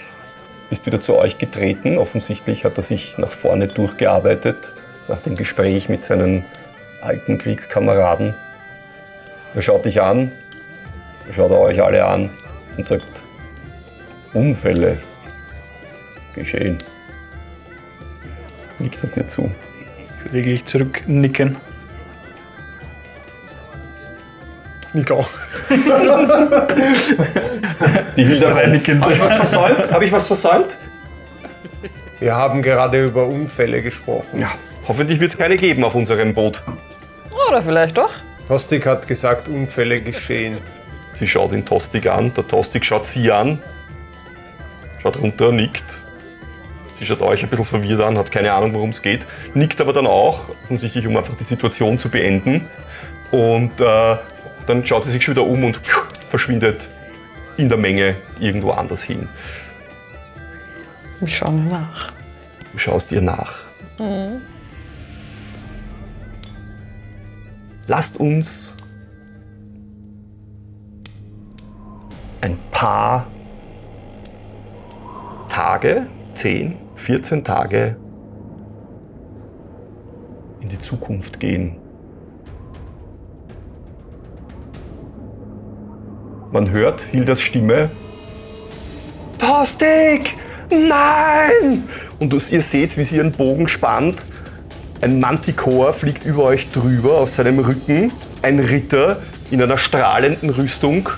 [0.70, 1.98] ist wieder zu euch getreten.
[1.98, 4.72] Offensichtlich hat er sich nach vorne durchgearbeitet,
[5.08, 6.44] nach dem Gespräch mit seinen
[7.00, 8.34] alten Kriegskameraden.
[9.54, 10.32] Er schaut dich an,
[11.28, 12.30] er schaut euch alle an
[12.76, 13.06] und sagt,
[14.34, 14.98] Unfälle
[16.34, 16.78] geschehen.
[18.78, 19.50] Nickt er dir zu.
[20.04, 21.56] Ich würde wirklich zurücknicken.
[24.96, 25.28] Nick auch.
[28.16, 29.02] Die Hilda Reinigen.
[29.02, 29.92] Habe ich was versäumt?
[29.92, 30.78] Habe ich was versäumt?
[32.18, 34.40] Wir haben gerade über Unfälle gesprochen.
[34.40, 34.52] Ja,
[34.88, 36.62] hoffentlich wird es keine geben auf unserem Boot.
[37.46, 38.10] Oder vielleicht doch.
[38.48, 40.56] Tostig hat gesagt, Unfälle geschehen.
[41.16, 43.58] Sie schaut ihn Tostig an, der Tostig schaut sie an,
[45.02, 45.98] schaut runter, nickt.
[46.98, 49.92] Sie schaut euch ein bisschen verwirrt an, hat keine Ahnung, worum es geht, nickt aber
[49.92, 52.66] dann auch, offensichtlich, um einfach die Situation zu beenden.
[53.30, 54.16] Und äh,
[54.66, 55.80] dann schaut sie sich schon wieder um und
[56.28, 56.88] verschwindet
[57.56, 59.28] in der Menge irgendwo anders hin.
[61.20, 62.12] Ich schaue mir nach.
[62.72, 63.64] Du schaust ihr nach.
[67.86, 68.74] Lasst uns
[72.40, 73.26] ein paar
[75.48, 77.96] Tage, 10, 14 Tage
[80.60, 81.76] in die Zukunft gehen.
[86.52, 87.90] Man hört Hildas Stimme.
[89.38, 90.36] Tostig!
[90.70, 91.88] Nein!
[92.20, 94.28] Und ihr seht, wie sie ihren Bogen spannt.
[95.00, 98.12] Ein Manticore fliegt über euch drüber auf seinem Rücken.
[98.42, 99.20] Ein Ritter
[99.50, 101.08] in einer strahlenden Rüstung.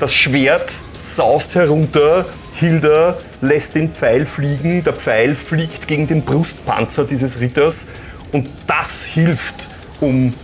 [0.00, 2.26] Das Schwert saust herunter.
[2.54, 4.82] Hilda lässt den Pfeil fliegen.
[4.82, 7.86] Der Pfeil fliegt gegen den Brustpanzer dieses Ritters.
[8.32, 9.68] Und das hilft,
[10.00, 10.34] um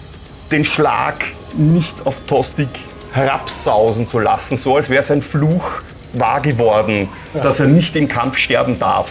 [0.53, 1.25] den Schlag
[1.57, 2.69] nicht auf Tostig
[3.17, 5.65] herabsausen zu lassen, so als wäre sein Fluch
[6.13, 9.11] wahr geworden, dass er nicht im Kampf sterben darf.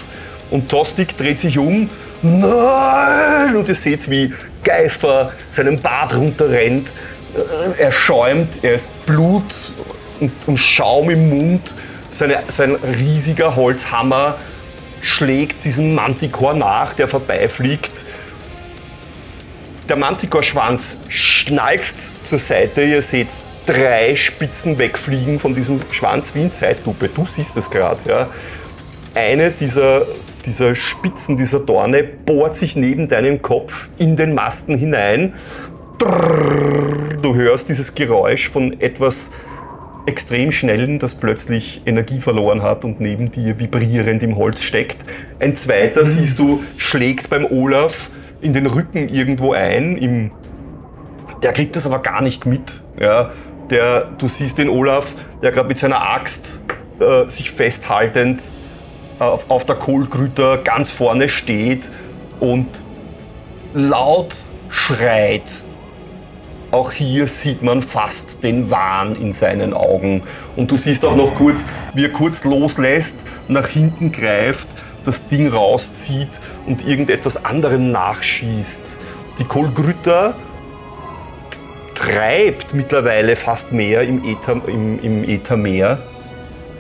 [0.52, 1.90] Und Tostig dreht sich um,
[2.22, 3.56] nein!
[3.56, 4.34] Und ihr seht, wie
[4.64, 6.90] Geifer seinen Bart runterrennt.
[7.78, 9.44] Äh, Er schäumt, er ist Blut
[10.20, 11.74] und, und Schaum im Mund.
[12.12, 14.38] Seine, sein riesiger Holzhammer
[15.02, 18.04] schlägt diesen Manticore nach, der vorbeifliegt.
[19.90, 21.96] Der Manticore-Schwanz schnalzt
[22.28, 22.82] zur Seite.
[22.84, 23.28] Ihr seht
[23.66, 27.10] drei Spitzen wegfliegen von diesem Schwanz wie in Zeitlupe.
[27.10, 28.00] Du siehst es gerade.
[28.08, 28.30] Ja.
[29.14, 30.04] Eine dieser,
[30.46, 35.34] dieser Spitzen, dieser Dorne, bohrt sich neben deinen Kopf in den Masten hinein.
[37.22, 39.32] Du hörst dieses Geräusch von etwas
[40.06, 44.98] extrem schnellen, das plötzlich Energie verloren hat und neben dir vibrierend im Holz steckt.
[45.40, 48.10] Ein zweiter, siehst du, schlägt beim Olaf
[48.42, 49.98] in den Rücken irgendwo ein.
[49.98, 50.32] Im,
[51.42, 52.82] der kriegt das aber gar nicht mit.
[53.00, 53.32] Ja.
[53.70, 56.60] Der, du siehst den Olaf, der gerade mit seiner Axt
[57.00, 58.44] äh, sich festhaltend
[59.20, 61.90] auf, auf der Kohlgrüter ganz vorne steht
[62.40, 62.68] und
[63.74, 64.36] laut
[64.70, 65.64] schreit.
[66.72, 70.24] Auch hier sieht man fast den Wahn in seinen Augen.
[70.56, 74.68] Und du siehst auch noch kurz, wie er kurz loslässt, nach hinten greift,
[75.04, 76.30] das Ding rauszieht
[76.66, 78.98] und irgendetwas anderem nachschießt.
[79.40, 80.36] Die Kohlgrütter
[82.06, 85.98] treibt mittlerweile fast mehr im, Äther, im, im Äthermeer.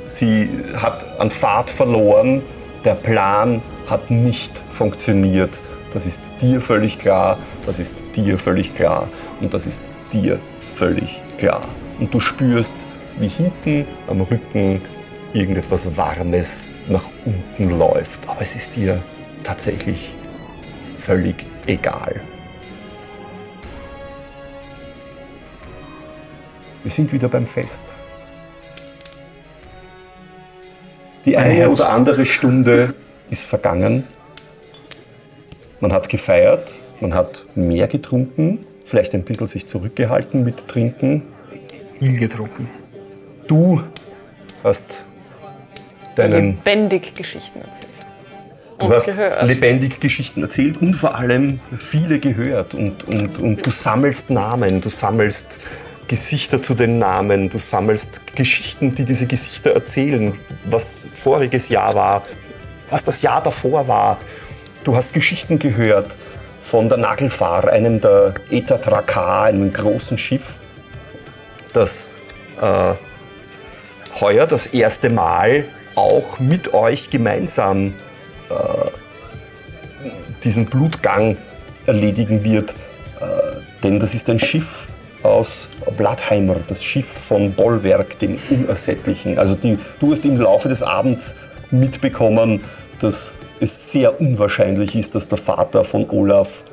[0.08, 2.44] Sie hat an Fahrt verloren.
[2.84, 5.60] Der Plan hat nicht funktioniert.
[5.94, 7.38] Das ist dir völlig klar.
[7.66, 9.08] Das ist dir völlig klar.
[9.42, 9.82] Und das ist
[10.14, 11.62] dir völlig klar.
[12.00, 12.74] Und du spürst,
[13.20, 14.82] wie hinten am Rücken
[15.34, 18.28] irgendetwas Warmes nach unten läuft.
[18.28, 19.02] Aber es ist dir
[19.44, 20.12] tatsächlich
[21.00, 22.22] völlig egal.
[26.86, 27.82] Wir sind wieder beim Fest.
[31.26, 31.80] Die eine Herz.
[31.82, 32.94] oder andere Stunde
[33.32, 34.04] ist vergangen.
[35.80, 41.24] Man hat gefeiert, man hat mehr getrunken, vielleicht ein bisschen sich zurückgehalten mit Trinken.
[41.98, 42.70] Viel getrunken.
[43.48, 43.82] Du
[44.64, 45.06] hast
[46.16, 47.88] deinen Lebendig Geschichten erzählt.
[48.78, 49.44] Du Und hast gehört.
[49.48, 52.76] lebendig Geschichten erzählt und vor allem viele gehört.
[52.76, 55.58] Und, und, und du sammelst Namen, du sammelst
[56.08, 60.34] Gesichter zu den Namen, du sammelst Geschichten, die diese Gesichter erzählen,
[60.66, 62.24] was voriges Jahr war,
[62.90, 64.18] was das Jahr davor war.
[64.84, 66.16] Du hast Geschichten gehört
[66.64, 70.60] von der Nagelfahr, einem der Eta Tracar, einem großen Schiff,
[71.74, 72.08] das
[72.62, 72.94] äh,
[74.20, 77.94] heuer das erste Mal auch mit euch gemeinsam
[80.46, 81.38] diesen Blutgang
[81.86, 82.72] erledigen wird.
[83.20, 83.26] Äh,
[83.84, 84.85] denn das ist ein Schiff
[85.26, 85.68] aus
[85.98, 89.38] Blattheimer, das Schiff von Bollwerk, dem Unersättlichen.
[89.38, 91.36] Also die, du hast im Laufe des Abends
[91.72, 92.62] mitbekommen,
[93.00, 96.64] dass es sehr unwahrscheinlich ist, dass der Vater von Olaf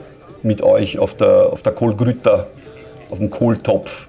[0.42, 2.48] mit euch auf der, auf der Kohlgrütter,
[3.10, 4.08] auf dem Kohltopf,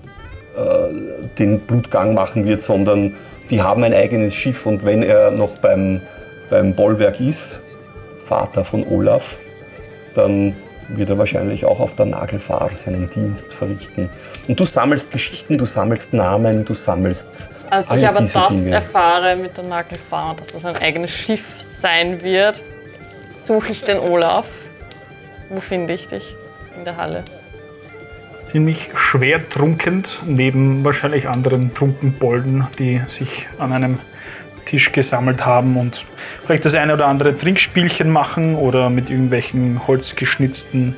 [0.58, 3.16] äh, den Blutgang machen wird, sondern
[3.50, 6.02] die haben ein eigenes Schiff und wenn er noch beim,
[6.50, 7.60] beim Bollwerk ist,
[8.26, 9.38] Vater von Olaf,
[10.16, 10.56] dann
[10.89, 14.10] wird er wahrscheinlich auch auf der Nagelfahr seinen Dienst verrichten.
[14.48, 18.50] Und du sammelst Geschichten, du sammelst Namen, du sammelst Als alle ich aber diese das
[18.50, 18.72] Dinge.
[18.72, 22.62] erfahre mit der Nagelfahrt, dass das ein eigenes Schiff sein wird,
[23.46, 24.46] suche ich den Olaf.
[25.50, 26.36] Wo finde ich dich?
[26.78, 27.24] In der Halle.
[28.41, 34.00] Ziemlich schwer trunkend, neben wahrscheinlich anderen Trunkenbolden, die sich an einem
[34.66, 36.06] Tisch gesammelt haben und
[36.46, 40.96] vielleicht das eine oder andere Trinkspielchen machen oder mit irgendwelchen holzgeschnitzten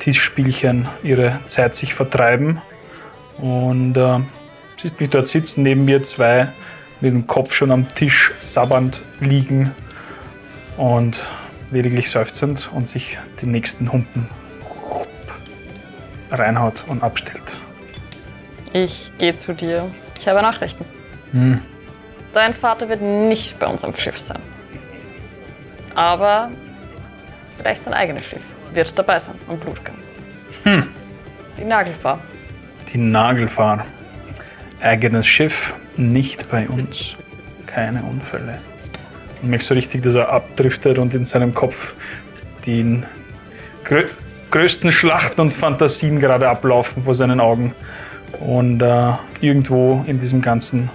[0.00, 2.60] Tischspielchen ihre Zeit sich vertreiben.
[3.42, 4.20] Und äh,
[4.80, 6.48] siehst mich dort sitzen, neben mir zwei
[7.00, 9.72] mit dem Kopf schon am Tisch sabbernd liegen
[10.76, 11.26] und
[11.72, 14.28] lediglich seufzend und sich den nächsten Humpen
[16.30, 17.42] reinhaut und abstellt.
[18.72, 19.90] Ich gehe zu dir.
[20.20, 20.84] Ich habe Nachrichten.
[22.32, 24.40] Dein Vater wird nicht bei uns am Schiff sein.
[25.94, 26.50] Aber
[27.58, 29.96] vielleicht sein eigenes Schiff wird dabei sein am Blutgang.
[31.58, 32.20] Die Nagelfahr.
[32.92, 33.86] Die Nagelfahr.
[34.80, 37.16] Eigenes Schiff, nicht bei uns.
[37.66, 38.58] Keine Unfälle.
[39.40, 41.94] Und merkst so richtig, dass er abdriftet und in seinem Kopf
[42.66, 43.02] die
[43.84, 44.06] grö
[44.50, 47.74] größten Schlachten und Fantasien gerade ablaufen vor seinen Augen.
[48.40, 50.90] Und äh, irgendwo in diesem Ganzen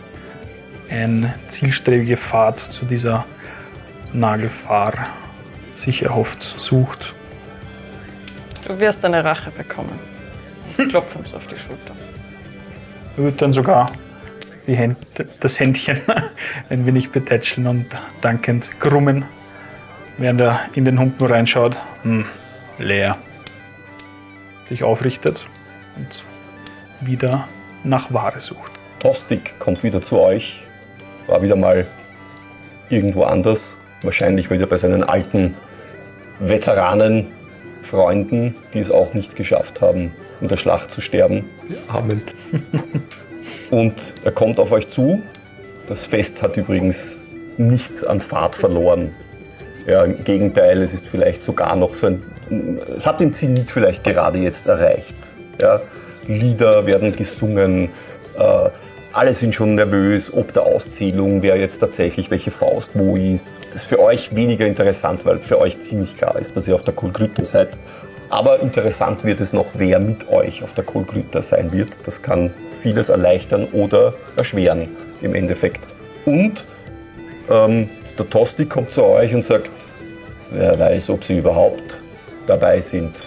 [0.89, 3.25] eine zielstrebige Fahrt zu dieser
[4.13, 4.93] Nagelfahr
[5.75, 7.13] sich erhofft, sucht.
[8.67, 10.16] Du wirst deine Rache bekommen.
[10.77, 11.95] Ich klopfe ihm so auf die Schulter.
[13.17, 13.87] Er wird dann sogar
[14.67, 14.97] die Händ
[15.39, 15.99] das Händchen
[16.69, 17.85] ein wenig betätscheln und
[18.21, 19.25] dankend krummen,
[20.17, 21.77] während er in den Humpen reinschaut.
[22.03, 22.25] Hm,
[22.77, 23.17] leer.
[24.65, 25.47] Sich aufrichtet
[25.95, 26.23] und
[27.01, 27.47] wieder
[27.83, 28.71] nach Ware sucht.
[28.99, 30.63] Tostig kommt wieder zu euch.
[31.27, 31.87] War wieder mal
[32.89, 33.75] irgendwo anders.
[34.01, 35.55] Wahrscheinlich wieder bei seinen alten
[36.39, 37.27] Veteranen,
[37.87, 40.11] Freunden, die es auch nicht geschafft haben,
[40.41, 41.45] in der Schlacht zu sterben.
[41.87, 42.21] Amen.
[43.71, 45.21] Und er kommt auf euch zu.
[45.87, 47.17] Das Fest hat übrigens
[47.57, 49.11] nichts an Fahrt verloren.
[49.85, 52.21] Ja, im Gegenteil, es ist vielleicht sogar noch so ein.
[52.95, 55.15] Es hat den Zenit vielleicht gerade jetzt erreicht.
[55.61, 55.81] Ja,
[56.27, 57.89] Lieder werden gesungen,
[58.37, 58.69] äh,
[59.17, 63.61] alle sind schon nervös, ob der Auszählung, wer jetzt tatsächlich welche Faust wo ist.
[63.73, 66.83] Das ist für euch weniger interessant, weil für euch ziemlich klar ist, dass ihr auf
[66.83, 67.69] der Kolglyta seid.
[68.29, 71.97] Aber interessant wird es noch, wer mit euch auf der Kolglyta sein wird.
[72.05, 72.53] Das kann
[72.83, 74.87] vieles erleichtern oder erschweren
[75.23, 75.81] im Endeffekt.
[76.25, 76.65] Und
[77.49, 77.89] ähm,
[78.19, 79.71] der Tosti kommt zu euch und sagt,
[80.51, 81.99] wer weiß, ob sie überhaupt
[82.45, 83.25] dabei sind.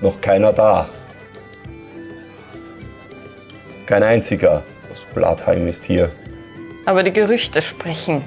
[0.00, 0.88] Noch keiner da.
[3.86, 4.64] Kein einziger
[5.14, 6.10] Bladheim ist hier.
[6.86, 8.22] Aber die Gerüchte sprechen.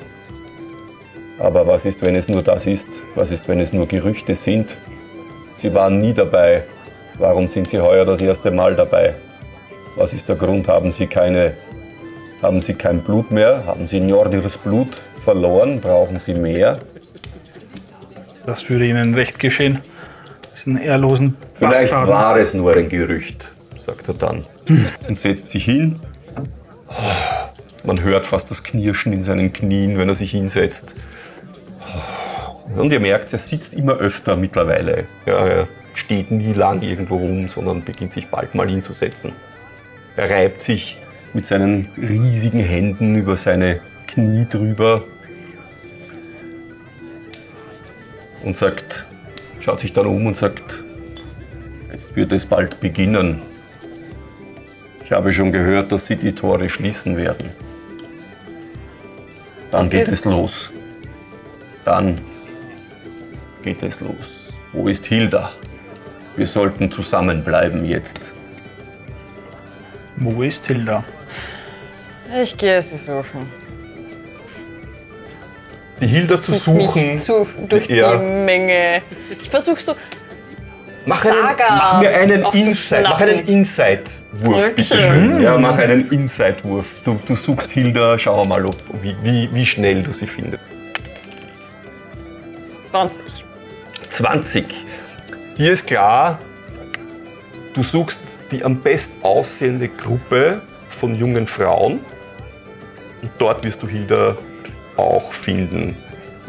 [1.40, 2.88] Aber was ist, wenn es nur das ist?
[3.16, 4.78] Was ist, wenn es nur Gerüchte sind?
[5.58, 6.64] Sie waren nie dabei.
[7.18, 9.14] Warum sind Sie heuer das erste Mal dabei?
[9.96, 10.68] Was ist der Grund?
[10.68, 11.54] Haben Sie keine,
[12.42, 13.64] haben Sie kein Blut mehr?
[13.66, 15.82] Haben Sie Njordirs Blut verloren?
[15.82, 16.80] Brauchen Sie mehr?
[18.46, 19.80] Das würde ihnen recht geschehen.
[20.56, 22.14] Diesen ehrlosen Vielleicht Bastarden.
[22.14, 24.46] war es nur ein Gerücht, sagt er dann.
[25.08, 26.00] Und setzt sich hin.
[27.84, 30.96] Man hört fast das Knirschen in seinen Knien, wenn er sich hinsetzt.
[32.76, 35.06] Und ihr merkt, er sitzt immer öfter mittlerweile.
[35.26, 39.34] Ja, er steht nie lang irgendwo rum, sondern beginnt sich bald mal hinzusetzen.
[40.18, 40.98] Er reibt sich
[41.34, 45.04] mit seinen riesigen Händen über seine Knie drüber
[48.44, 49.06] und sagt,
[49.60, 50.84] schaut sich dann um und sagt,
[51.92, 53.42] jetzt wird es bald beginnen.
[55.06, 57.50] Ich habe schon gehört, dass sie die Tore schließen werden.
[59.72, 60.12] Dann Was geht ist?
[60.14, 60.74] es los.
[61.86, 62.20] Dann
[63.62, 64.52] geht es los.
[64.74, 65.52] Wo ist Hilda?
[66.36, 68.34] Wir sollten zusammenbleiben jetzt.
[70.18, 71.04] Wo ist Hilda?
[72.42, 73.48] Ich gehe sie suchen.
[76.02, 77.20] Die Hilda zu suchen.
[77.20, 78.18] Zu, durch Ja.
[78.18, 79.02] die Menge.
[79.42, 79.96] Ich versuche so.
[81.08, 82.46] Mach, einen, Saga mach mir einen.
[82.54, 84.74] Insight, mach einen Insight-Wurf, Okay.
[84.76, 85.42] bitte schön.
[85.42, 86.88] Ja, mach einen Insight-Wurf.
[87.04, 90.64] Du, du suchst Hilda, schau mal, ob, wie, wie, wie schnell du sie findest.
[92.92, 93.46] 20.
[94.10, 94.66] 20.
[95.58, 96.40] Dir ist klar,
[97.74, 98.20] du suchst
[98.52, 102.00] die am best aussehende Gruppe von jungen Frauen
[103.22, 104.36] und dort wirst du Hilda
[104.98, 105.96] auch finden.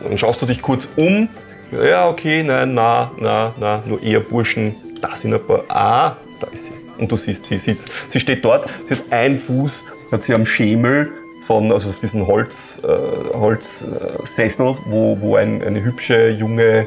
[0.03, 1.29] Dann schaust du dich kurz um.
[1.73, 4.77] Ja, okay, nein, na, na, na, nur eher Burschen.
[5.01, 5.65] Da sind ein paar.
[5.69, 6.73] Ah, da ist sie.
[6.99, 10.47] Und du siehst, sie sitzt, sie steht dort, sie hat einen Fuß, hat sie am
[10.47, 11.11] Schemel
[11.47, 16.87] von, also auf diesem Holz, äh, Holzsessel, wo, wo ein, eine hübsche junge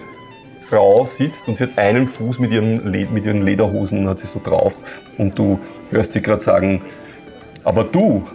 [0.64, 4.28] Frau sitzt und sie hat einen Fuß mit ihren, Le mit ihren Lederhosen hat sie
[4.28, 4.76] so drauf
[5.18, 5.60] und du
[5.92, 6.82] hörst sie gerade sagen,
[7.64, 8.28] aber du,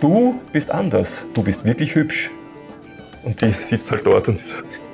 [0.00, 2.30] du bist anders, du bist wirklich hübsch.
[3.24, 4.87] Und die sitzt halt dort und die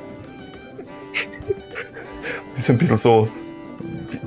[2.59, 3.29] ist ein bisschen so,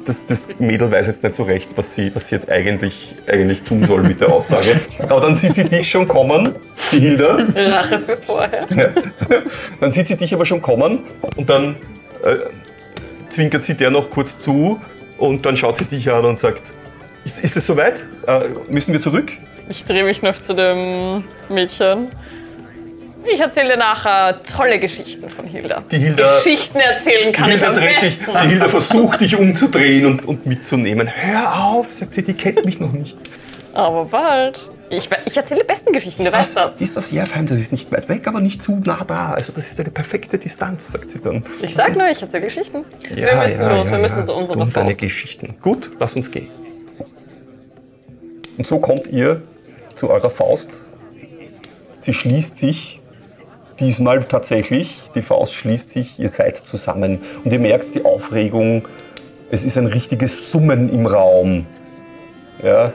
[0.05, 3.63] das, das Mädel weiß jetzt nicht so recht, was sie, was sie jetzt eigentlich, eigentlich
[3.63, 4.79] tun soll mit der Aussage.
[4.99, 6.55] Aber dann sieht sie dich schon kommen,
[6.91, 7.37] die Hilda.
[7.55, 8.67] Rache für vorher.
[9.79, 10.99] Dann sieht sie dich aber schon kommen
[11.35, 11.75] und dann
[12.23, 12.37] äh,
[13.29, 14.79] zwinkert sie der noch kurz zu
[15.17, 16.61] und dann schaut sie dich an und sagt,
[17.25, 18.03] ist, ist es soweit?
[18.25, 19.31] Äh, müssen wir zurück?
[19.69, 22.07] Ich drehe mich noch zu dem Mädchen.
[23.25, 25.83] Ich erzähle dir nachher tolle Geschichten von Hilda.
[25.91, 28.31] Die Hilda- Geschichten erzählen kann ich Hilda, am dreht dich, besten.
[28.43, 31.09] die Hilda versucht dich umzudrehen und, und mitzunehmen.
[31.13, 33.17] Hör auf, sagt sie, die kennt mich noch nicht.
[33.73, 34.71] Aber bald.
[34.89, 36.77] Ich, ich erzähle die besten Geschichten, du weißt das.
[36.77, 39.33] Die ist aus Jerfheim, das ist nicht weit weg, aber nicht zu nah da.
[39.33, 41.43] Also das ist eine perfekte Distanz, sagt sie dann.
[41.61, 42.85] Ich sag nur, ich erzähle Geschichten.
[43.13, 45.01] Ja, wir müssen ja, los, ja, wir müssen zu unserer Und deine Faust.
[45.01, 45.55] Geschichten.
[45.61, 46.49] Gut, lass uns gehen.
[48.57, 49.41] Und so kommt ihr
[49.95, 50.85] zu eurer Faust.
[51.99, 52.96] Sie schließt sich
[53.79, 55.01] diesmal tatsächlich.
[55.15, 57.19] Die Faust schließt sich, ihr seid zusammen.
[57.43, 58.87] Und ihr merkt die Aufregung.
[59.49, 61.65] Es ist ein richtiges Summen im Raum.
[62.63, 62.93] Ja.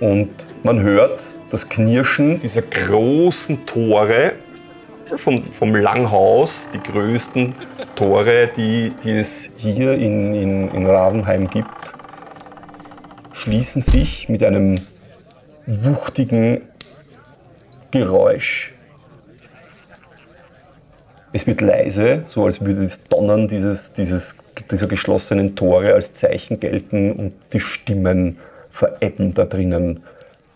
[0.00, 0.30] Und
[0.62, 4.32] man hört das Knirschen dieser großen Tore
[5.16, 7.54] von, vom Langhaus, die größten
[7.96, 11.94] Tore, die, die es hier in, in, in Ravenheim gibt,
[13.32, 14.76] schließen sich mit einem
[15.66, 16.62] wuchtigen
[17.90, 18.72] Geräusch.
[21.32, 26.58] Es wird leise, so als würde das Donnern dieses, dieses, dieser geschlossenen Tore als Zeichen
[26.58, 30.02] gelten und die Stimmen verebben da drinnen.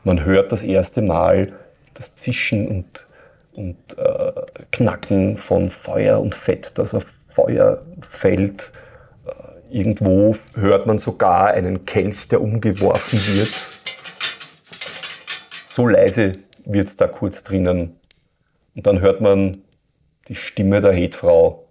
[0.03, 1.53] Man hört das erste Mal
[1.95, 3.07] das Zischen und,
[3.53, 4.33] und äh,
[4.73, 8.73] Knacken von Feuer und Fett, das auf Feuer fällt.
[9.27, 13.71] Äh, irgendwo hört man sogar einen Kelch, der umgeworfen wird.
[15.65, 16.33] So leise
[16.65, 17.97] wird es da kurz drinnen.
[18.75, 19.64] Und dann hört man
[20.29, 21.67] die Stimme der Hetfrau.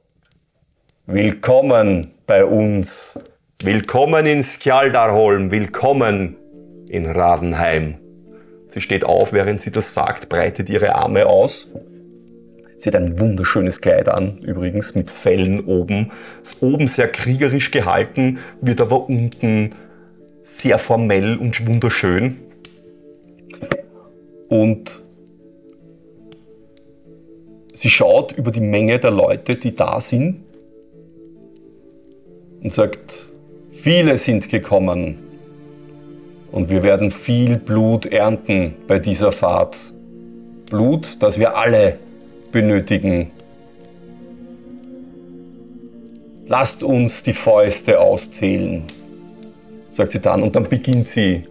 [1.08, 3.20] Willkommen bei uns.
[3.64, 5.50] Willkommen in Skjaldarholm.
[5.50, 6.36] Willkommen
[6.88, 7.96] in Ravenheim.
[8.68, 11.74] Sie steht auf, während sie das sagt, breitet ihre Arme aus.
[12.78, 16.12] Sie hat ein wunderschönes Kleid an, übrigens mit Fellen oben.
[16.44, 19.74] Ist oben sehr kriegerisch gehalten, wird aber unten
[20.44, 22.38] sehr formell und wunderschön.
[24.48, 25.03] Und
[27.84, 30.40] sie schaut über die Menge der Leute, die da sind
[32.64, 33.26] und sagt,
[33.74, 35.18] viele sind gekommen
[36.54, 39.76] und wir werden viel Blut ernten bei dieser Fahrt.
[40.70, 42.00] Blut, das wir alle
[42.54, 43.32] benötigen.
[46.48, 48.84] Lasst uns die Fäuste auszählen,
[49.90, 50.42] sagt sie dann.
[50.42, 51.44] Und dann beginnt sie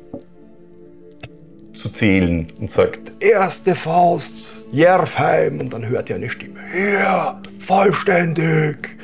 [1.88, 4.32] zählen und sagt, erste Faust,
[4.72, 5.60] Jerfheim.
[5.60, 8.96] Und dann hört ihr eine Stimme, ja, vollständig.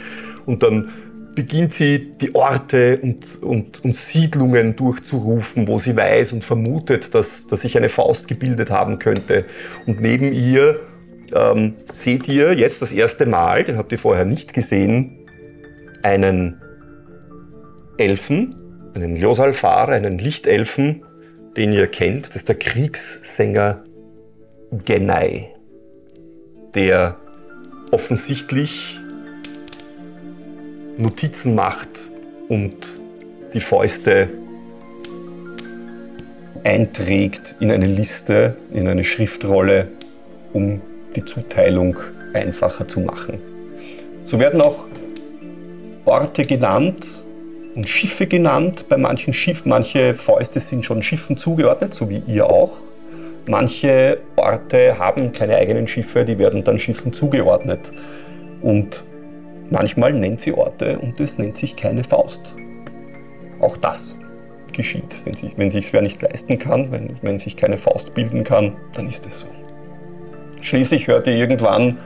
[0.47, 0.91] Und dann
[1.35, 7.47] beginnt sie die Orte und, und, und Siedlungen durchzurufen, wo sie weiß und vermutet, dass,
[7.47, 9.45] dass sich eine Faust gebildet haben könnte.
[9.87, 10.81] Und neben ihr
[11.33, 15.29] ähm, seht ihr jetzt das erste Mal, den habt ihr vorher nicht gesehen,
[16.03, 16.61] einen
[17.99, 18.51] Elfen,
[18.95, 21.05] einen Ljosalfar, einen Lichtelfen,
[21.59, 22.29] den ihr kennt.
[22.29, 23.83] Das ist der Kriegssänger
[24.85, 25.49] Genai,
[26.75, 27.17] der
[27.91, 28.99] offensichtlich
[30.97, 31.89] Notizen macht
[32.49, 33.01] und
[33.55, 34.29] die Fäuste
[36.63, 39.89] einträgt in eine Liste, in eine Schriftrolle,
[40.53, 40.81] um
[41.17, 41.97] die Zuteilung
[42.35, 43.41] einfacher zu machen.
[44.25, 44.87] So werden auch
[46.05, 47.25] Orte genannt
[47.79, 48.87] und Schiffe genannt.
[48.89, 52.73] Bei manchen Schiffen, manche Fäuste sind schon Schiffen zugeordnet, so wie ihr auch.
[53.49, 57.93] Manche Orte haben keine eigenen Schiffe, die werden dann Schiffen zugeordnet.
[58.63, 59.05] Und
[59.71, 62.41] manchmal nennt sie Orte und es nennt sich keine Faust.
[63.61, 64.17] Auch das
[64.73, 65.15] geschieht.
[65.25, 69.07] Wenn sich, wenn wer nicht leisten kann, wenn, wenn sich keine Faust bilden kann, dann
[69.07, 69.47] ist es so.
[70.63, 71.99] Schließlich hört ihr irgendwann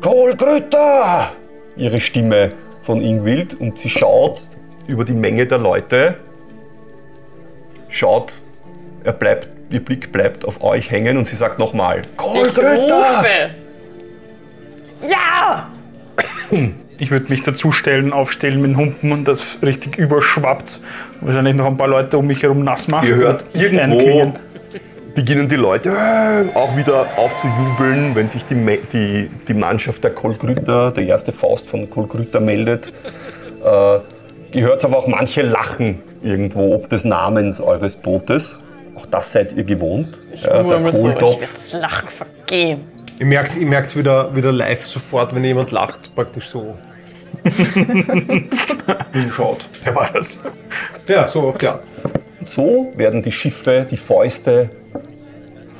[0.00, 1.32] Kohlgrütter!
[1.76, 2.50] Ihre Stimme
[2.82, 4.46] von Ingwild und sie schaut
[4.86, 6.16] über die Menge der Leute,
[7.88, 8.40] schaut,
[9.04, 13.50] er bleibt, ihr Blick bleibt auf euch hängen und sie sagt nochmal rufe.
[15.08, 15.70] Ja!
[16.98, 20.80] Ich würde mich dazustellen, aufstellen mit dem Humpen und das richtig überschwappt.
[21.20, 23.08] Wahrscheinlich noch ein paar Leute um mich herum nass macht.
[23.08, 24.34] Ihr hört und irgendwo
[25.14, 28.54] beginnen die Leute äh, auch wieder aufzujubeln, wenn sich die,
[28.92, 32.92] die, die Mannschaft der Kolgrüter, der erste Faust von Kolgrüter meldet.
[33.64, 33.98] Äh,
[34.52, 38.58] ihr hört aber auch manche lachen irgendwo ob des Namens eures Bootes.
[38.94, 40.18] Auch das seid ihr gewohnt.
[40.42, 41.72] Ja, der Murmel so, ich Kohltopf.
[41.72, 42.80] Lachen vergehen.
[43.18, 46.76] Ihr merkt ihr merkt's wieder, wieder live sofort, wenn jemand lacht, praktisch so.
[49.12, 49.58] hinschaut.
[49.84, 50.40] Wer war das?
[51.08, 51.80] Ja, so, ja.
[52.40, 54.70] Und so werden die Schiffe, die Fäuste,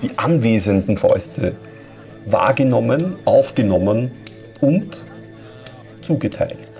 [0.01, 1.55] die anwesenden Fäuste
[2.27, 4.11] wahrgenommen, aufgenommen
[4.61, 5.05] und
[6.03, 6.72] zugeteilt.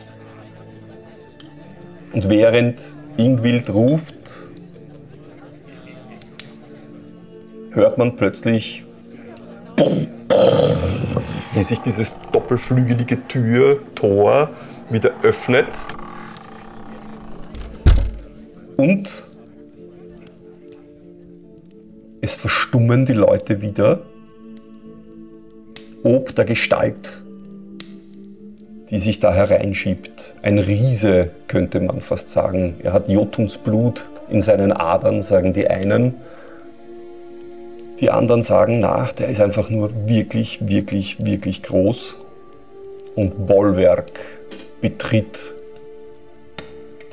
[2.13, 4.15] Und während Ingwild ruft,
[7.71, 8.85] hört man plötzlich,
[11.55, 14.51] wie sich dieses doppelflügelige Tür, Tor
[14.91, 15.69] wieder öffnet.
[18.77, 19.27] Und
[22.21, 24.01] es verstummen die Leute wieder,
[26.03, 27.22] ob der Gestalt,
[28.93, 30.35] die sich da hereinschiebt.
[30.43, 32.75] Ein Riese, könnte man fast sagen.
[32.83, 36.17] Er hat Jotunsblut in seinen Adern, sagen die einen.
[38.01, 42.17] Die anderen sagen nach, der ist einfach nur wirklich, wirklich, wirklich groß.
[43.15, 44.13] Und Bollwerk
[44.83, 45.55] betritt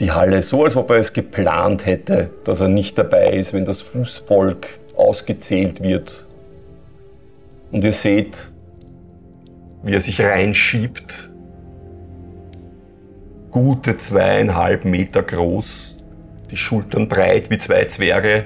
[0.02, 3.64] die Halle so, als ob er es geplant hätte, dass er nicht dabei ist, wenn
[3.64, 4.68] das Fußvolk
[4.98, 6.28] ausgezählt wird.
[7.72, 8.50] Und ihr seht,
[9.84, 11.29] wie er sich reinschiebt.
[13.52, 15.98] Gute zweieinhalb Meter groß,
[16.52, 18.46] die Schultern breit wie zwei Zwerge.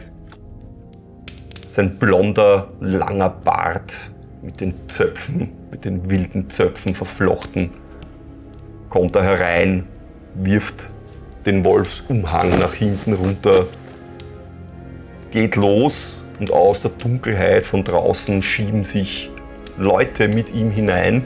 [1.68, 3.93] Sein blonder, langer Bart
[4.41, 7.72] mit den Zöpfen, mit den wilden Zöpfen verflochten,
[8.89, 9.88] kommt er herein,
[10.36, 10.89] wirft
[11.45, 13.66] den Wolfsumhang nach hinten runter,
[15.32, 19.30] geht los und aus der Dunkelheit von draußen schieben sich
[19.78, 21.26] Leute mit ihm hinein.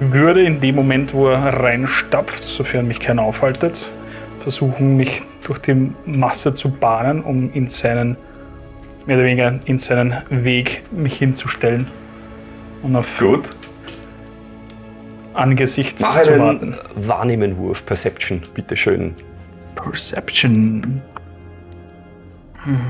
[0.00, 3.88] Würde in dem Moment, wo er reinstapft, sofern mich keiner aufhaltet,
[4.40, 8.16] versuchen, mich durch die Masse zu bahnen, um in seinen,
[9.06, 11.88] mehr oder weniger in seinen Weg mich hinzustellen
[12.82, 13.50] und auf Gut.
[15.34, 16.76] Angesicht Mach zu einen warten.
[16.96, 19.14] Wahrnehmenwurf, Perception, bitteschön.
[19.74, 21.02] Perception.
[22.64, 22.80] Hm.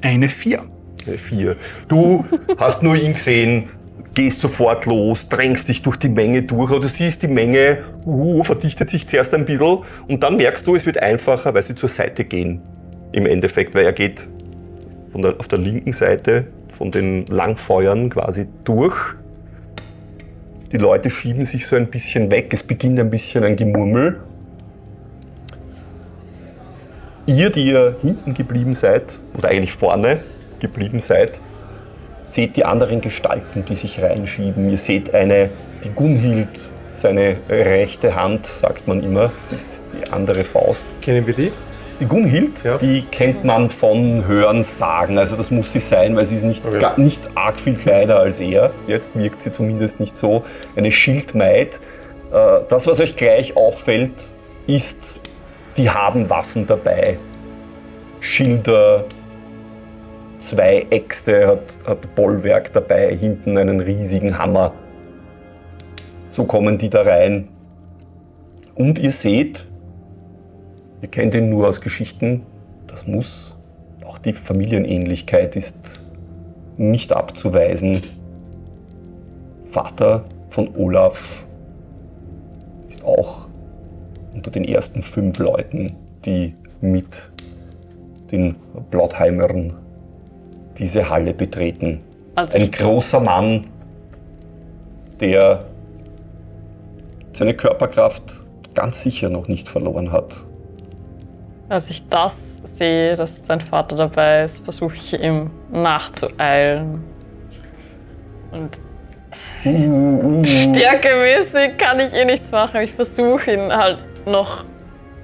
[0.00, 0.62] Eine 4.
[1.06, 1.56] Eine Vier.
[1.88, 2.24] Du
[2.58, 3.68] hast nur ihn gesehen,
[4.14, 8.42] gehst sofort los, drängst dich durch die Menge durch, aber du siehst die Menge, uh,
[8.42, 11.88] verdichtet sich zuerst ein bisschen und dann merkst du, es wird einfacher, weil sie zur
[11.88, 12.60] Seite gehen.
[13.12, 14.26] Im Endeffekt, weil er geht
[15.10, 18.96] von der, auf der linken Seite von den Langfeuern quasi durch.
[20.72, 24.20] Die Leute schieben sich so ein bisschen weg, es beginnt ein bisschen ein Gemurmel.
[27.26, 30.20] Ihr, die ihr hinten geblieben seid, oder eigentlich vorne
[30.58, 31.40] geblieben seid,
[32.32, 34.70] seht die anderen Gestalten, die sich reinschieben.
[34.70, 35.50] Ihr seht eine,
[35.84, 36.48] die Gunhild,
[36.94, 40.86] seine rechte Hand, sagt man immer, das ist die andere Faust.
[41.02, 41.52] Kennen wir die?
[42.00, 42.78] Die Gunhild, Ja.
[42.78, 45.18] die kennt man von Hören sagen.
[45.18, 46.78] Also das muss sie sein, weil sie ist nicht, Okay.
[46.78, 48.72] ga- nicht arg viel kleiner als er.
[48.86, 50.42] Jetzt wirkt sie zumindest nicht so.
[50.74, 51.80] Eine Schildmaid.
[52.32, 54.12] Äh, Das, was euch gleich auffällt,
[54.66, 55.20] ist,
[55.76, 57.18] die haben Waffen dabei.
[58.20, 59.04] Schilder,
[60.42, 64.74] zwei Äxte, hat, hat Bollwerk dabei, hinten einen riesigen Hammer.
[66.26, 67.48] So kommen die da rein.
[68.74, 69.66] Und ihr seht,
[71.02, 72.46] Ihr kennt ihn nur aus Geschichten.
[72.86, 73.56] Das muss.
[74.04, 76.00] Auch die Familienähnlichkeit ist
[76.76, 78.02] nicht abzuweisen.
[79.68, 81.44] Vater von Olaf
[82.88, 83.48] ist auch
[84.32, 87.30] unter den ersten fünf Leuten, die mit
[88.30, 88.54] den
[88.92, 89.74] Blautheimern
[90.82, 92.02] diese Halle betreten.
[92.34, 93.66] Also Ein großer Mann,
[95.20, 95.60] der
[97.32, 98.22] seine Körperkraft
[98.74, 100.34] ganz sicher noch nicht verloren hat.
[101.68, 107.04] als ich das sehe, dass sein Vater dabei ist, versuche ich ihm nachzueilen.
[108.50, 108.78] Und
[109.62, 112.82] stärkemäßig kann ich eh nichts machen.
[112.82, 114.64] Ich versuche ihn halt noch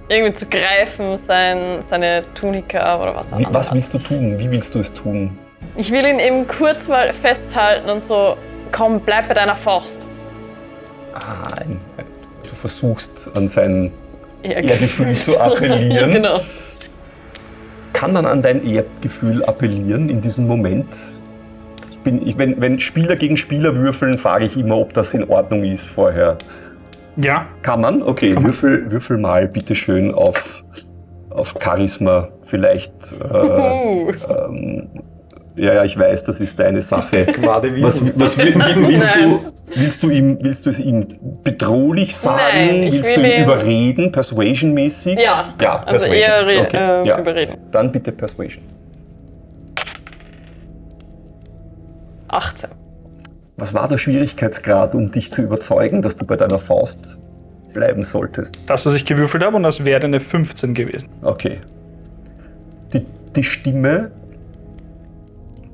[0.09, 4.39] irgendwie zu greifen, sein, seine Tunika oder was er Wie, was willst du tun?
[4.39, 5.37] Wie willst du es tun?
[5.79, 8.37] Ich will ihn eben kurz mal festhalten und so,
[8.73, 10.09] komm, bleib bei deiner Faust.
[11.15, 11.55] Ah,
[12.43, 13.93] du versuchst an sein
[14.43, 16.15] Ehrgefühl zu appellieren.
[16.15, 16.41] genau.
[17.93, 20.97] Kann man an dein Ehrgefühl appellieren in diesem Moment?
[21.93, 25.31] Ich bin, ich, wenn, wenn Spieler gegen Spieler würfeln, frage ich immer, ob das in
[25.31, 26.39] Ordnung ist vorher.
[27.15, 28.03] Ja, Kann man?
[28.03, 28.53] Okay, Kann man.
[28.53, 30.65] Würfel, würfel mal bitte schön auf,
[31.31, 32.31] auf Charisma.
[32.43, 32.93] Vielleicht.
[33.13, 34.89] Äh, ähm,
[35.59, 37.27] ja, ja, ich weiß, das ist deine Sache.
[37.81, 39.41] Was, was will- willst, du,
[39.75, 41.07] willst, du ihm, willst du es ihm
[41.45, 42.39] bedrohlich sagen?
[42.39, 45.19] Nein, ich willst will du ihn überreden, persuasion-mäßig?
[45.19, 46.67] ja, Ja, also Persuasion.
[46.67, 47.19] Okay, äh, ja.
[47.21, 47.57] überreden.
[47.71, 48.63] Dann bitte Persuasion.
[52.29, 52.71] 18.
[53.57, 57.19] Was war der Schwierigkeitsgrad, um dich zu überzeugen, dass du bei deiner Faust
[57.73, 58.59] bleiben solltest?
[58.67, 61.09] das, was ich gewürfelt habe, und das wäre eine 15 gewesen.
[61.23, 61.59] Okay.
[62.93, 63.05] Die,
[63.35, 64.11] die Stimme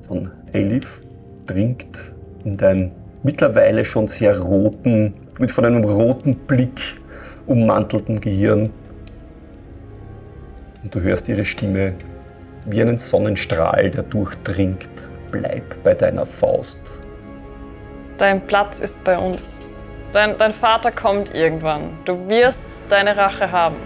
[0.07, 1.07] von Elif
[1.47, 2.93] dringt in dein
[3.23, 7.01] mittlerweile schon sehr roten, mit von einem roten Blick
[7.47, 8.71] ummantelten Gehirn.
[10.83, 11.95] Und du hörst ihre Stimme.
[12.67, 15.11] wie einen Sonnenstrahl, der durchdringt.
[15.31, 16.79] Bleib bei deiner Faust.
[18.19, 19.71] Dein Platz ist bei uns.
[20.13, 21.99] Dein, dein Vater kommt irgendwann.
[22.05, 23.77] Du wirst deine Rache haben.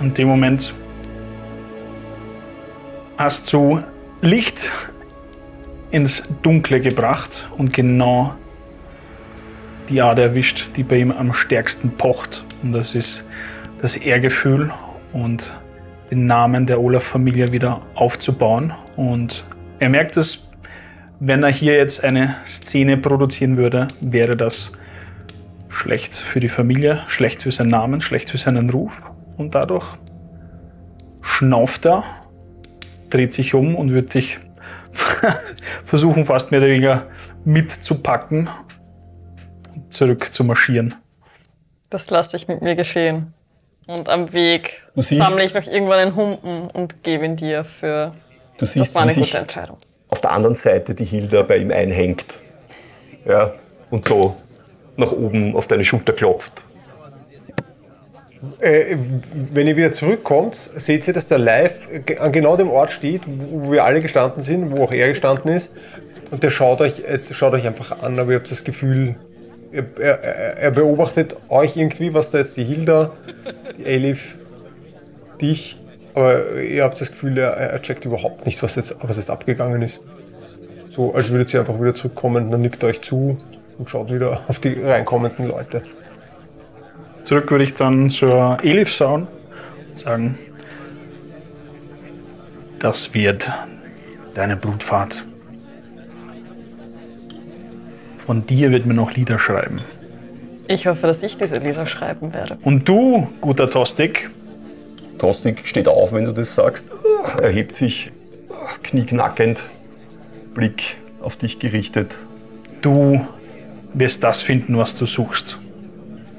[0.00, 0.72] In dem Moment
[3.16, 3.80] hast du
[4.20, 4.72] Licht
[5.90, 8.34] ins Dunkle gebracht und genau
[9.88, 12.44] die Ader erwischt, die bei ihm am stärksten pocht.
[12.62, 13.24] Und das ist
[13.80, 14.70] das Ehrgefühl
[15.12, 15.54] und
[16.10, 18.72] den Namen der Olaf-Familie wieder aufzubauen.
[18.96, 19.46] Und
[19.78, 20.50] er merkt es,
[21.20, 24.72] wenn er hier jetzt eine Szene produzieren würde, wäre das
[25.68, 29.00] schlecht für die Familie, schlecht für seinen Namen, schlecht für seinen Ruf.
[29.36, 29.86] Und dadurch
[31.20, 32.04] schnauft er,
[33.10, 34.38] dreht sich um und wird dich
[35.84, 37.06] versuchen, fast mehr oder weniger
[37.44, 38.48] mitzupacken
[39.74, 40.94] und zurück zu marschieren.
[41.90, 43.32] Das lasse ich mit mir geschehen.
[43.86, 48.12] Und am Weg sammle ich noch irgendwann einen Humpen und gebe ihn dir für.
[48.58, 49.78] Du Das siehst, war wie eine gute Entscheidung.
[50.08, 52.40] auf der anderen Seite die Hilda bei ihm einhängt.
[53.24, 53.52] Ja,
[53.90, 54.36] und so
[54.96, 56.64] nach oben auf deine Schulter klopft.
[58.60, 58.96] Äh,
[59.52, 61.74] wenn ihr wieder zurückkommt, seht ihr, dass der Live
[62.20, 65.72] an genau dem Ort steht, wo wir alle gestanden sind, wo auch er gestanden ist.
[66.30, 69.16] Und der schaut euch, äh, schaut euch einfach an, aber ihr habt das Gefühl,
[69.72, 73.10] er, er, er- er beobachtet euch irgendwie, was da jetzt die Hilda,
[73.76, 74.36] die Elif,
[75.40, 75.76] dich,
[76.14, 79.82] aber ihr habt das Gefühl, er, er checkt überhaupt nicht, was jetzt, was jetzt abgegangen
[79.82, 80.00] ist.
[80.90, 83.36] So, als würdet ihr einfach wieder zurückkommen, dann nickt er euch zu
[83.78, 85.82] und schaut wieder auf die reinkommenden Leute.
[87.28, 89.26] Zurück würde ich dann zur Elif schauen
[89.90, 90.38] und sagen,
[92.78, 93.52] das wird
[94.34, 95.26] deine Blutfahrt.
[98.24, 99.82] Von dir wird mir noch Lieder schreiben.
[100.68, 102.56] Ich hoffe, dass ich diese Lieder schreiben werde.
[102.62, 104.30] Und du, guter Tostik,
[105.18, 106.90] Tostig steht auf, wenn du das sagst,
[107.42, 108.10] erhebt sich
[108.82, 109.68] knieknackend,
[110.54, 112.16] Blick auf dich gerichtet.
[112.80, 113.20] du
[113.92, 115.58] wirst das finden, was du suchst.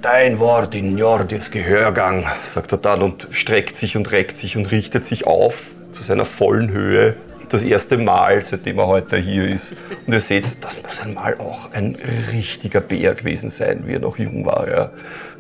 [0.01, 4.71] Dein Wort in Jordis Gehörgang, sagt er dann und streckt sich und reckt sich und
[4.71, 7.17] richtet sich auf zu seiner vollen Höhe.
[7.49, 9.75] Das erste Mal, seitdem er heute hier ist.
[10.07, 11.97] Und ihr seht, das muss einmal auch ein
[12.31, 14.69] richtiger Bär gewesen sein, wie er noch jung war.
[14.69, 14.91] Ja.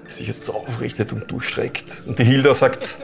[0.09, 2.03] Sich jetzt so aufrichtet und durchstreckt.
[2.05, 2.97] Und die Hilda sagt,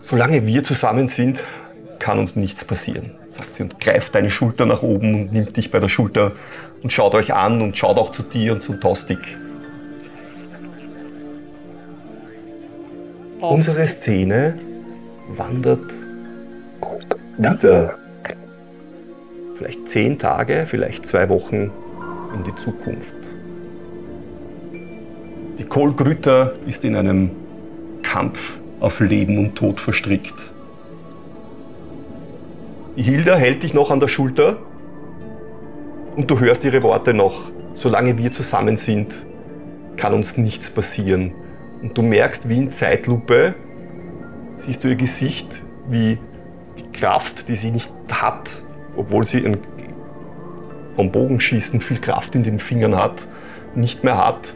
[0.00, 1.44] solange wir zusammen sind,
[2.00, 5.70] kann uns nichts passieren, sagt sie und greift deine Schulter nach oben und nimmt dich
[5.70, 6.32] bei der Schulter
[6.82, 9.20] und schaut euch an und schaut auch zu dir und zum Tostik.
[13.40, 14.58] Unsere Szene
[15.36, 15.92] wandert
[17.38, 17.94] wieder
[19.56, 21.70] vielleicht zehn Tage, vielleicht zwei Wochen
[22.34, 23.14] in die Zukunft.
[25.58, 27.30] Die Kohlgrüter ist in einem
[28.02, 30.50] Kampf auf Leben und Tod verstrickt.
[32.96, 34.56] Die Hilda hält dich noch an der Schulter
[36.16, 37.52] und du hörst ihre Worte noch.
[37.74, 39.24] Solange wir zusammen sind,
[39.96, 41.32] kann uns nichts passieren.
[41.82, 43.54] Und du merkst, wie in Zeitlupe,
[44.56, 46.18] siehst du ihr Gesicht, wie
[46.76, 48.62] die Kraft, die sie nicht hat,
[48.96, 49.58] obwohl sie ein,
[50.96, 53.26] vom Bogenschießen viel Kraft in den Fingern hat,
[53.74, 54.54] nicht mehr hat.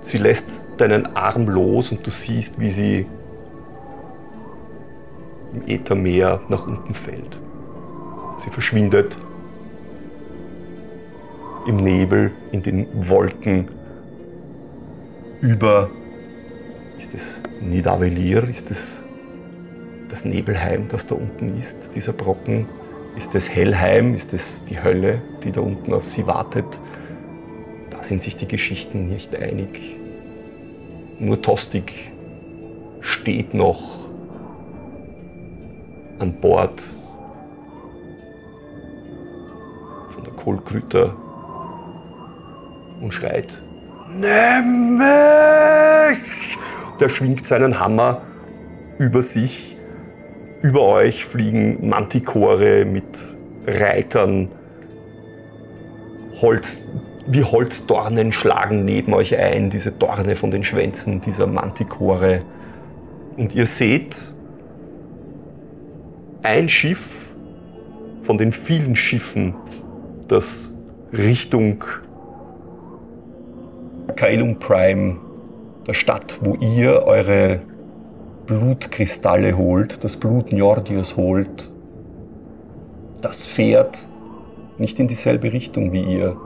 [0.00, 3.06] Sie lässt deinen Arm los und du siehst, wie sie
[5.52, 7.38] im Äthermeer nach unten fällt.
[8.38, 9.18] Sie verschwindet
[11.66, 13.68] im Nebel, in den Wolken
[15.40, 15.90] über
[16.98, 18.48] ist es Nidavellir?
[18.48, 18.98] Ist es
[20.10, 22.66] das Nebelheim, das da unten ist, dieser Brocken?
[23.16, 24.14] Ist es Hellheim?
[24.14, 26.80] Ist es die Hölle, die da unten auf sie wartet?
[27.90, 29.96] Da sind sich die Geschichten nicht einig.
[31.18, 32.12] Nur Tostig
[33.00, 34.08] steht noch
[36.18, 36.82] an Bord
[40.12, 41.16] von der Kohlkrüter
[43.00, 43.62] und schreit
[44.10, 45.77] Nimm mich!
[47.00, 48.22] Der schwingt seinen Hammer
[48.98, 49.76] über sich.
[50.62, 53.04] Über euch fliegen Mantikore mit
[53.66, 54.48] Reitern.
[56.40, 56.88] Holz,
[57.26, 62.42] wie Holzdornen schlagen neben euch ein, diese Dorne von den Schwänzen dieser Mantikore.
[63.36, 64.20] Und ihr seht
[66.42, 67.32] ein Schiff
[68.22, 69.54] von den vielen Schiffen,
[70.26, 70.74] das
[71.12, 71.84] Richtung
[74.16, 75.18] Kailum Prime,
[75.88, 77.60] der Stadt, wo ihr eure
[78.46, 81.70] Blutkristalle holt, das Blut Njordios holt,
[83.22, 83.98] das fährt
[84.76, 86.36] nicht in dieselbe Richtung wie ihr.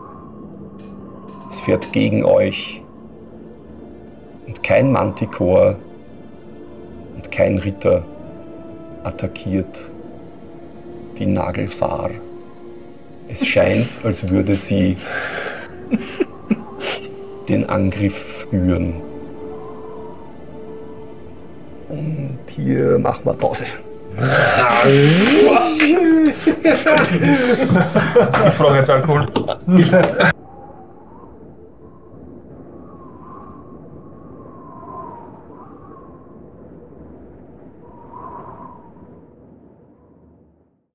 [1.50, 2.82] Es fährt gegen euch.
[4.46, 5.76] Und kein Manticore
[7.16, 8.04] und kein Ritter
[9.02, 9.90] attackiert
[11.18, 12.10] die Nagelfahr.
[13.28, 14.96] Es scheint, als würde sie
[17.48, 19.11] den Angriff führen.
[21.92, 23.64] Und hier machen wir Pause.
[28.46, 29.28] Ich brauche jetzt Alkohol.